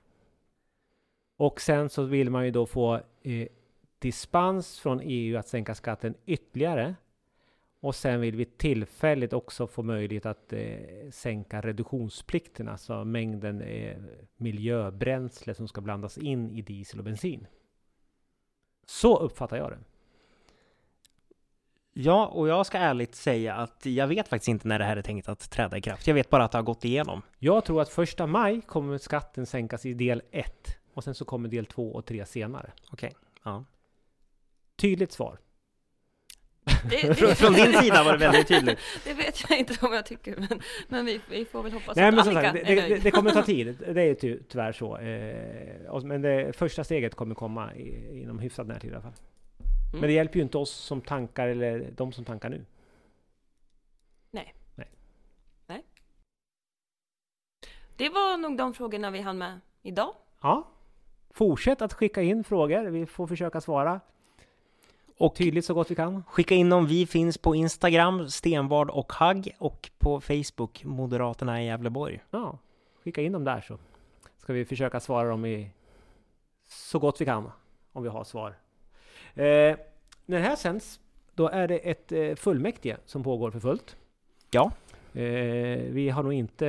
Och 1.41 1.61
sen 1.61 1.91
så 1.91 2.03
vill 2.03 2.31
man 2.31 2.45
ju 2.45 2.51
då 2.51 2.67
få 2.67 3.01
eh, 3.23 3.49
dispens 3.99 4.81
från 4.81 5.01
EU 5.03 5.39
att 5.39 5.49
sänka 5.49 5.75
skatten 5.75 6.15
ytterligare. 6.27 6.95
Och 7.81 7.95
sen 7.95 8.21
vill 8.21 8.37
vi 8.37 8.45
tillfälligt 8.45 9.33
också 9.33 9.67
få 9.67 9.83
möjlighet 9.83 10.27
att 10.27 10.53
eh, 10.53 11.11
sänka 11.11 11.61
reduktionsplikten, 11.61 12.69
alltså 12.69 13.05
mängden 13.05 13.61
eh, 13.61 13.97
miljöbränsle 14.37 15.55
som 15.55 15.69
ska 15.69 15.81
blandas 15.81 16.19
in 16.19 16.51
i 16.51 16.63
diesel 16.63 16.99
och 16.99 17.05
bensin. 17.05 17.47
Så 18.87 19.19
uppfattar 19.19 19.57
jag 19.57 19.71
det. 19.71 19.79
Ja, 21.93 22.27
och 22.27 22.49
jag 22.49 22.67
ska 22.67 22.79
ärligt 22.79 23.15
säga 23.15 23.55
att 23.55 23.87
jag 23.87 24.07
vet 24.07 24.29
faktiskt 24.29 24.49
inte 24.49 24.69
när 24.69 24.79
det 24.79 24.85
här 24.85 24.97
är 24.97 25.03
tänkt 25.03 25.29
att 25.29 25.51
träda 25.51 25.77
i 25.77 25.81
kraft. 25.81 26.07
Jag 26.07 26.15
vet 26.15 26.31
bara 26.31 26.45
att 26.45 26.53
det 26.53 26.59
har 26.59 26.63
gått 26.63 26.85
igenom. 26.85 27.23
Jag 27.39 27.65
tror 27.65 27.83
att 27.83 27.89
första 27.89 28.27
maj 28.27 28.61
kommer 28.61 28.99
skatten 28.99 29.47
sänkas 29.47 29.87
i 29.87 29.95
del 29.95 30.23
1 30.31 30.80
och 30.95 31.05
sen 31.05 31.15
så 31.15 31.25
kommer 31.25 31.49
del 31.49 31.67
2 31.67 31.93
och 31.93 32.07
3 32.07 32.27
senare. 32.27 32.73
Okej, 32.91 33.09
okay. 33.09 33.21
ja. 33.43 33.65
Tydligt 34.77 35.13
svar. 35.13 35.39
Det, 36.65 37.03
det, 37.21 37.35
Från 37.35 37.53
din 37.53 37.73
sida 37.73 38.05
var 38.05 38.13
det 38.13 38.19
väldigt 38.19 38.49
tydligt. 38.49 38.79
det 39.05 39.15
vet 39.15 39.51
jag 39.51 39.59
inte 39.59 39.87
om 39.87 39.93
jag 39.93 40.07
tycker, 40.07 40.37
men, 40.37 40.61
men 40.89 41.07
vi, 41.07 41.21
vi 41.31 41.45
får 41.45 41.63
väl 41.63 41.73
hoppas 41.73 41.97
Nej, 41.97 42.09
att 42.09 42.15
men 42.15 42.29
Annika 42.29 42.43
sagt, 42.43 42.67
det, 42.67 42.75
det, 42.75 42.99
det, 42.99 43.11
kommer 43.11 43.31
ta 43.31 43.43
tid, 43.47 43.77
det 43.95 44.03
är 44.03 44.15
ty, 44.15 44.39
tyvärr 44.49 44.73
så. 44.73 44.97
Eh, 44.97 46.03
men 46.03 46.23
det 46.23 46.57
första 46.57 46.85
steget 46.85 47.15
kommer 47.15 47.35
komma 47.35 47.75
i, 47.75 48.21
inom 48.23 48.39
hyfsad 48.39 48.67
närtid 48.67 48.91
i 48.91 48.95
alla 48.95 49.03
fall. 49.03 49.13
Mm. 49.89 50.01
Men 50.01 50.09
det 50.09 50.13
hjälper 50.13 50.37
ju 50.37 50.43
inte 50.43 50.59
oss 50.59 50.71
som 50.71 51.01
tankar, 51.01 51.49
eller 51.49 51.91
de 51.97 52.13
som 52.13 52.25
tankar 52.25 52.49
nu. 52.49 52.65
Nej. 54.31 54.55
Nej. 54.75 54.89
Nej. 55.67 55.85
Det 57.97 58.09
var 58.09 58.37
nog 58.37 58.59
de 58.59 58.75
frågorna 58.75 59.11
vi 59.11 59.21
hann 59.21 59.39
med 59.39 59.61
idag. 59.83 60.15
Ja. 60.41 60.69
Fortsätt 61.31 61.83
att 61.83 61.93
skicka 61.93 62.23
in 62.23 62.45
frågor, 62.45 62.85
vi 62.85 63.07
får 63.07 63.27
försöka 63.27 63.61
svara. 63.61 64.01
Och 65.19 65.35
tydligt 65.35 65.65
så 65.65 65.75
gott 65.75 65.91
vi 65.91 65.95
kan. 65.95 66.25
Skicka 66.29 66.55
in 66.55 66.71
dem. 66.71 66.87
Vi 66.87 67.07
finns 67.07 67.39
på 67.39 67.55
Instagram, 67.55 68.29
Stenvard 68.29 68.91
och 68.91 69.13
Hagg 69.13 69.57
och 69.59 69.91
på 69.99 70.21
Facebook, 70.21 70.85
Moderaterna 70.85 71.63
i 71.63 71.67
Gävleborg. 71.67 72.21
Ja, 72.31 72.59
skicka 73.05 73.23
in 73.23 73.33
dem 73.33 73.45
där 73.45 73.61
så 73.61 73.79
ska 74.39 74.53
vi 74.53 74.65
försöka 74.65 75.01
svara 75.01 75.29
dem 75.29 75.47
i 75.47 75.71
så 76.69 76.99
gott 76.99 77.21
vi 77.21 77.25
kan 77.25 77.51
om 77.93 78.03
vi 78.03 78.09
har 78.09 78.25
svar. 78.25 78.55
Eh, 79.35 79.77
när 80.27 80.39
det 80.39 80.45
här 80.45 80.57
sänds, 80.57 81.01
då 81.35 81.49
är 81.49 81.69
det 81.69 81.79
ett 81.79 82.13
eh, 82.13 82.35
fullmäktige 82.35 82.97
som 83.07 83.23
pågår 83.23 83.51
för 83.51 83.61
fullt. 83.61 83.97
Ja. 84.51 84.73
Eh, 85.13 85.83
vi 85.93 86.09
har 86.09 86.23
nog 86.23 86.33
inte... 86.33 86.67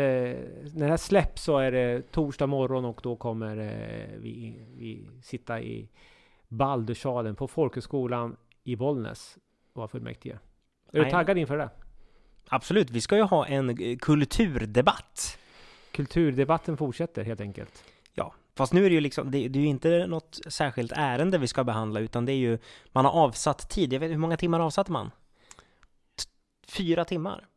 När 0.73 0.85
det 0.85 0.89
här 0.89 0.97
släpps 0.97 1.43
så 1.43 1.57
är 1.57 1.71
det 1.71 2.11
torsdag 2.11 2.47
morgon 2.47 2.85
och 2.85 2.99
då 3.03 3.15
kommer 3.15 3.57
eh, 3.57 4.19
vi, 4.19 4.55
vi 4.75 5.07
sitta 5.21 5.61
i 5.61 5.89
Baldursalen 6.47 7.35
på 7.35 7.47
folkhögskolan 7.47 8.35
i 8.63 8.75
Bollnäs 8.75 9.37
och 9.73 9.77
vara 9.77 9.87
fullmäktige. 9.87 10.33
Är 10.91 10.99
Nej. 10.99 11.05
du 11.05 11.11
taggad 11.11 11.37
inför 11.37 11.57
det? 11.57 11.69
Absolut, 12.47 12.89
vi 12.89 13.01
ska 13.01 13.15
ju 13.15 13.23
ha 13.23 13.47
en 13.47 13.69
eh, 13.69 13.97
kulturdebatt. 13.97 15.37
Kulturdebatten 15.91 16.77
fortsätter 16.77 17.23
helt 17.23 17.41
enkelt. 17.41 17.83
Ja, 18.13 18.33
fast 18.55 18.73
nu 18.73 18.85
är 18.85 18.89
det 18.89 18.95
ju 18.95 19.01
liksom, 19.01 19.31
det, 19.31 19.47
det 19.47 19.59
är 19.59 19.63
ju 19.63 19.69
inte 19.69 20.07
något 20.07 20.39
särskilt 20.47 20.91
ärende 20.95 21.37
vi 21.37 21.47
ska 21.47 21.63
behandla, 21.63 21.99
utan 21.99 22.25
det 22.25 22.31
är 22.31 22.37
ju, 22.37 22.57
man 22.91 23.05
har 23.05 23.11
avsatt 23.11 23.69
tid. 23.69 23.93
Jag 23.93 23.99
vet 23.99 24.11
hur 24.11 24.17
många 24.17 24.37
timmar 24.37 24.59
avsatte 24.59 24.91
man? 24.91 25.11
T 26.15 26.23
fyra 26.67 27.05
timmar 27.05 27.47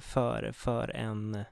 för, 0.00 0.52
för 0.52 0.96
en 0.96 1.44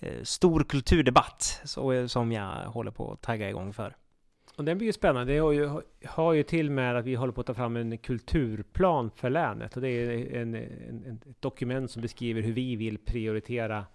eh, 0.00 0.22
stor 0.22 0.64
kulturdebatt 0.64 1.60
så, 1.64 2.08
som 2.08 2.32
jag 2.32 2.64
håller 2.66 2.90
på 2.90 3.12
att 3.12 3.20
tagga 3.20 3.48
igång 3.50 3.72
för. 3.72 3.96
Och 4.56 4.64
den 4.64 4.78
blir 4.78 4.86
ju 4.86 4.92
spännande. 4.92 5.32
Det 5.32 5.38
har 5.38 5.52
ju, 5.52 5.80
har 6.04 6.32
ju 6.32 6.42
till 6.42 6.70
med 6.70 6.96
att 6.96 7.04
vi 7.04 7.14
håller 7.14 7.32
på 7.32 7.40
att 7.40 7.46
ta 7.46 7.54
fram 7.54 7.76
en 7.76 7.98
kulturplan 7.98 9.10
för 9.16 9.30
länet. 9.30 9.76
Och 9.76 9.82
det 9.82 9.88
är 9.88 10.34
en, 10.36 10.54
en, 10.54 11.20
ett 11.30 11.42
dokument 11.42 11.90
som 11.90 12.02
beskriver 12.02 12.42
hur 12.42 12.52
vi 12.52 12.76
vill 12.76 12.98
prioritera 12.98 13.86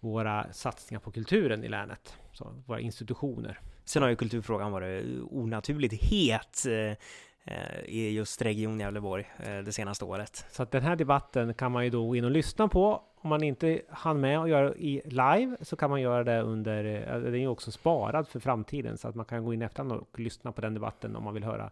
våra 0.00 0.52
satsningar 0.52 1.00
på 1.00 1.10
kulturen 1.10 1.64
i 1.64 1.68
länet. 1.68 2.16
Så 2.32 2.54
våra 2.66 2.80
institutioner. 2.80 3.60
Sen 3.84 4.02
har 4.02 4.10
ju 4.10 4.16
kulturfrågan 4.16 4.72
varit 4.72 5.06
onaturligt 5.30 5.94
het 6.02 6.66
eh, 6.66 6.74
eh 6.74 6.96
i 7.84 8.10
just 8.10 8.42
Region 8.42 8.80
Gävleborg 8.80 9.30
eh, 9.38 9.58
det 9.58 9.72
senaste 9.72 10.04
året. 10.04 10.46
Så 10.50 10.62
att 10.62 10.70
den 10.70 10.82
här 10.82 10.96
debatten 10.96 11.54
kan 11.54 11.72
man 11.72 11.84
ju 11.84 11.90
då 11.90 12.06
gå 12.06 12.16
in 12.16 12.24
och 12.24 12.30
lyssna 12.30 12.68
på 12.68 13.02
om 13.20 13.30
man 13.30 13.42
inte 13.42 13.82
hann 13.90 14.20
med 14.20 14.38
att 14.38 14.48
göra 14.48 14.74
i 14.74 15.02
live 15.04 15.56
så 15.60 15.76
kan 15.76 15.90
man 15.90 16.00
göra 16.00 16.24
det 16.24 16.40
under, 16.40 16.84
eh, 16.84 17.20
den 17.20 17.34
är 17.34 17.38
ju 17.38 17.48
också 17.48 17.70
sparad 17.70 18.28
för 18.28 18.40
framtiden 18.40 18.98
så 18.98 19.08
att 19.08 19.14
man 19.14 19.24
kan 19.24 19.44
gå 19.44 19.54
in 19.54 19.62
efterhand 19.62 19.92
och 19.92 20.20
lyssna 20.20 20.52
på 20.52 20.60
den 20.60 20.74
debatten 20.74 21.16
om 21.16 21.24
man 21.24 21.34
vill 21.34 21.44
höra 21.44 21.70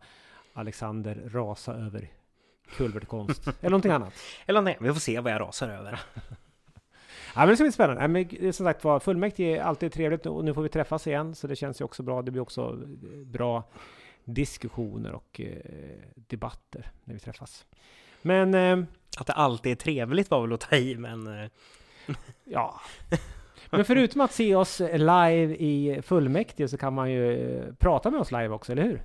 Alexander 0.52 1.22
rasa 1.32 1.74
över 1.74 2.08
kulvertkonst 2.76 3.46
eller 3.60 3.70
någonting 3.70 3.92
annat. 3.92 4.12
Eller 4.46 4.60
någonting, 4.60 4.86
vi 4.86 4.92
får 4.92 5.00
se 5.00 5.20
vad 5.20 5.32
jag 5.32 5.40
rasar 5.40 5.68
över. 5.68 6.00
Ja, 7.34 7.40
men 7.40 7.48
det 7.48 7.56
ska 7.56 7.64
bli 7.64 7.72
spännande. 7.72 8.08
men 8.08 8.52
som 8.52 8.66
sagt 8.66 8.84
var, 8.84 9.00
fullmäktige 9.00 9.56
är 9.56 9.62
alltid 9.62 9.92
trevligt 9.92 10.26
och 10.26 10.44
nu 10.44 10.54
får 10.54 10.62
vi 10.62 10.68
träffas 10.68 11.06
igen, 11.06 11.34
så 11.34 11.46
det 11.46 11.56
känns 11.56 11.80
ju 11.80 11.84
också 11.84 12.02
bra. 12.02 12.22
Det 12.22 12.30
blir 12.30 12.42
också 12.42 12.62
eh, 12.62 13.26
bra 13.26 13.64
diskussioner 14.26 15.12
och 15.12 15.40
eh, 15.40 15.98
debatter 16.14 16.90
när 17.04 17.14
vi 17.14 17.20
träffas. 17.20 17.66
Men... 18.22 18.54
Eh, 18.54 18.78
att 19.18 19.26
det 19.26 19.32
alltid 19.32 19.72
är 19.72 19.76
trevligt 19.76 20.30
var 20.30 20.40
väl 20.42 20.52
att 20.52 20.60
ta 20.60 20.76
i, 20.76 20.96
men... 20.96 21.26
Eh. 21.40 21.50
ja. 22.44 22.80
Men 23.70 23.84
förutom 23.84 24.20
att 24.20 24.32
se 24.32 24.54
oss 24.54 24.80
live 24.80 25.54
i 25.56 26.00
fullmäktige 26.02 26.68
så 26.68 26.76
kan 26.78 26.94
man 26.94 27.10
ju 27.10 27.74
prata 27.78 28.10
med 28.10 28.20
oss 28.20 28.32
live 28.32 28.48
också, 28.48 28.72
eller 28.72 28.82
hur? 28.82 29.02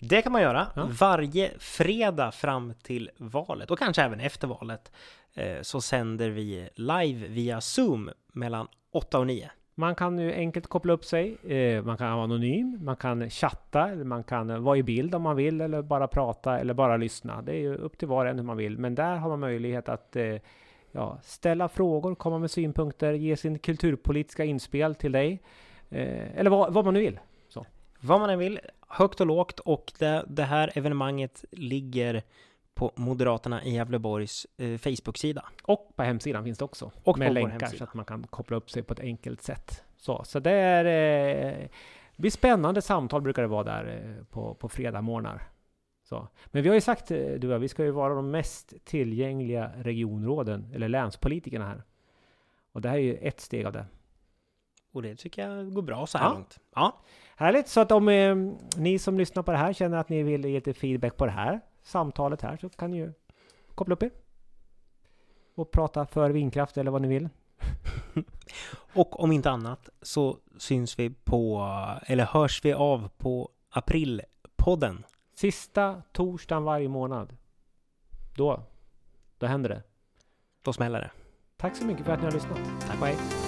Det 0.00 0.22
kan 0.22 0.32
man 0.32 0.42
göra 0.42 0.66
Ja. 0.76 0.88
varje 1.00 1.50
fredag 1.58 2.32
fram 2.32 2.74
till 2.82 3.10
valet 3.18 3.70
och 3.70 3.78
kanske 3.78 4.02
även 4.02 4.20
efter 4.20 4.48
valet. 4.48 4.92
eh, 5.34 5.62
Så 5.62 5.80
sänder 5.80 6.30
vi 6.30 6.68
live 6.74 7.28
via 7.28 7.60
Zoom 7.60 8.10
mellan 8.32 8.68
8 8.92 9.18
och 9.18 9.26
9. 9.26 9.50
Man 9.78 9.94
kan 9.94 10.18
ju 10.18 10.32
enkelt 10.32 10.66
koppla 10.66 10.92
upp 10.92 11.04
sig, 11.04 11.36
eh, 11.52 11.84
man 11.84 11.96
kan 11.96 12.12
vara 12.12 12.24
anonym, 12.24 12.78
man 12.80 12.96
kan 12.96 13.30
chatta, 13.30 13.90
eller 13.90 14.04
man 14.04 14.24
kan 14.24 14.62
vara 14.62 14.76
i 14.76 14.82
bild 14.82 15.14
om 15.14 15.22
man 15.22 15.36
vill, 15.36 15.60
eller 15.60 15.82
bara 15.82 16.08
prata, 16.08 16.58
eller 16.58 16.74
bara 16.74 16.96
lyssna. 16.96 17.42
Det 17.42 17.52
är 17.52 17.58
ju 17.58 17.74
upp 17.74 17.98
till 17.98 18.08
var 18.08 18.24
och 18.24 18.30
en 18.30 18.38
hur 18.38 18.44
man 18.44 18.56
vill, 18.56 18.78
men 18.78 18.94
där 18.94 19.16
har 19.16 19.28
man 19.28 19.40
möjlighet 19.40 19.88
att 19.88 20.16
eh, 20.16 20.36
ja, 20.92 21.18
ställa 21.22 21.68
frågor, 21.68 22.14
komma 22.14 22.38
med 22.38 22.50
synpunkter, 22.50 23.12
ge 23.12 23.36
sin 23.36 23.58
kulturpolitiska 23.58 24.44
inspel 24.44 24.94
till 24.94 25.12
dig, 25.12 25.42
eh, 25.90 26.38
eller 26.38 26.50
vad, 26.50 26.72
vad 26.72 26.84
man 26.84 26.94
nu 26.94 27.00
vill. 27.00 27.18
Vad 28.00 28.20
man 28.20 28.30
än 28.30 28.38
vill, 28.38 28.60
högt 28.88 29.20
och 29.20 29.26
lågt. 29.26 29.60
Och 29.60 29.92
det, 29.98 30.24
det 30.28 30.42
här 30.42 30.70
evenemanget 30.74 31.44
ligger 31.50 32.22
på 32.78 32.92
Moderaterna 32.94 33.64
i 33.64 33.74
Gävleborgs 33.74 34.46
eh, 34.56 34.78
Facebook-sida. 34.78 35.44
Och 35.64 35.92
på 35.96 36.02
hemsidan 36.02 36.44
finns 36.44 36.58
det 36.58 36.64
också. 36.64 36.92
Och 37.04 37.18
med 37.18 37.34
länkar 37.34 37.66
så 37.66 37.84
att 37.84 37.94
man 37.94 38.04
kan 38.04 38.26
koppla 38.26 38.56
upp 38.56 38.70
sig 38.70 38.82
på 38.82 38.92
ett 38.92 39.00
enkelt 39.00 39.42
sätt. 39.42 39.84
Så, 39.96 40.24
så 40.24 40.38
det 40.38 40.50
är, 40.50 40.84
eh, 41.62 41.68
blir 42.16 42.30
spännande 42.30 42.82
samtal 42.82 43.22
brukar 43.22 43.42
det 43.42 43.48
vara 43.48 43.64
där 43.64 44.16
eh, 44.18 44.24
på, 44.24 44.54
på 44.54 44.68
fredag. 44.68 45.04
Så. 46.04 46.28
Men 46.46 46.62
vi 46.62 46.68
har 46.68 46.74
ju 46.74 46.80
sagt, 46.80 47.10
eh, 47.10 47.18
du 47.18 47.54
och 47.54 47.62
vi 47.62 47.68
ska 47.68 47.84
ju 47.84 47.90
vara 47.90 48.14
de 48.14 48.30
mest 48.30 48.84
tillgängliga 48.84 49.72
regionråden, 49.76 50.72
eller 50.74 50.88
länspolitikerna 50.88 51.66
här. 51.66 51.82
Och 52.72 52.80
det 52.80 52.88
här 52.88 52.96
är 52.96 53.02
ju 53.02 53.14
ett 53.14 53.40
steg 53.40 53.66
av 53.66 53.72
det. 53.72 53.86
Och 54.92 55.02
det 55.02 55.16
tycker 55.16 55.48
jag 55.48 55.74
går 55.74 55.82
bra 55.82 56.06
så 56.06 56.18
här 56.18 56.26
Ja. 56.26 56.32
långt. 56.32 56.58
Ja, 56.74 57.00
Härligt! 57.36 57.68
Så 57.68 57.80
att 57.80 57.92
om 57.92 58.08
eh, 58.08 58.36
ni 58.76 58.98
som 58.98 59.18
lyssnar 59.18 59.42
på 59.42 59.50
det 59.52 59.58
här 59.58 59.72
känner 59.72 59.98
att 59.98 60.08
ni 60.08 60.22
vill 60.22 60.44
ge 60.44 60.54
lite 60.54 60.74
feedback 60.74 61.16
på 61.16 61.26
det 61.26 61.32
här 61.32 61.60
samtalet 61.88 62.42
här 62.42 62.56
så 62.56 62.68
kan 62.68 62.90
ni 62.90 62.96
ju 62.96 63.12
koppla 63.74 63.92
upp 63.92 64.02
er. 64.02 64.10
Och 65.54 65.70
prata 65.70 66.06
för 66.06 66.30
vindkraft 66.30 66.76
eller 66.76 66.90
vad 66.90 67.02
ni 67.02 67.08
vill. 67.08 67.28
och 68.94 69.20
om 69.20 69.32
inte 69.32 69.50
annat 69.50 69.88
så 70.02 70.38
syns 70.58 70.98
vi 70.98 71.10
på, 71.10 71.66
eller 72.02 72.24
hörs 72.24 72.64
vi 72.64 72.72
av 72.72 73.08
på 73.16 73.50
Aprilpodden. 73.70 75.04
Sista 75.34 76.02
torsdagen 76.12 76.64
varje 76.64 76.88
månad. 76.88 77.36
Då, 78.36 78.62
då 79.38 79.46
händer 79.46 79.68
det. 79.68 79.82
Då 80.62 80.72
smäller 80.72 81.00
det. 81.00 81.10
Tack 81.56 81.76
så 81.76 81.84
mycket 81.84 82.06
för 82.06 82.12
att 82.12 82.18
ni 82.18 82.24
har 82.24 82.32
lyssnat. 82.32 82.58
Tack. 82.80 83.00
Bye. 83.00 83.47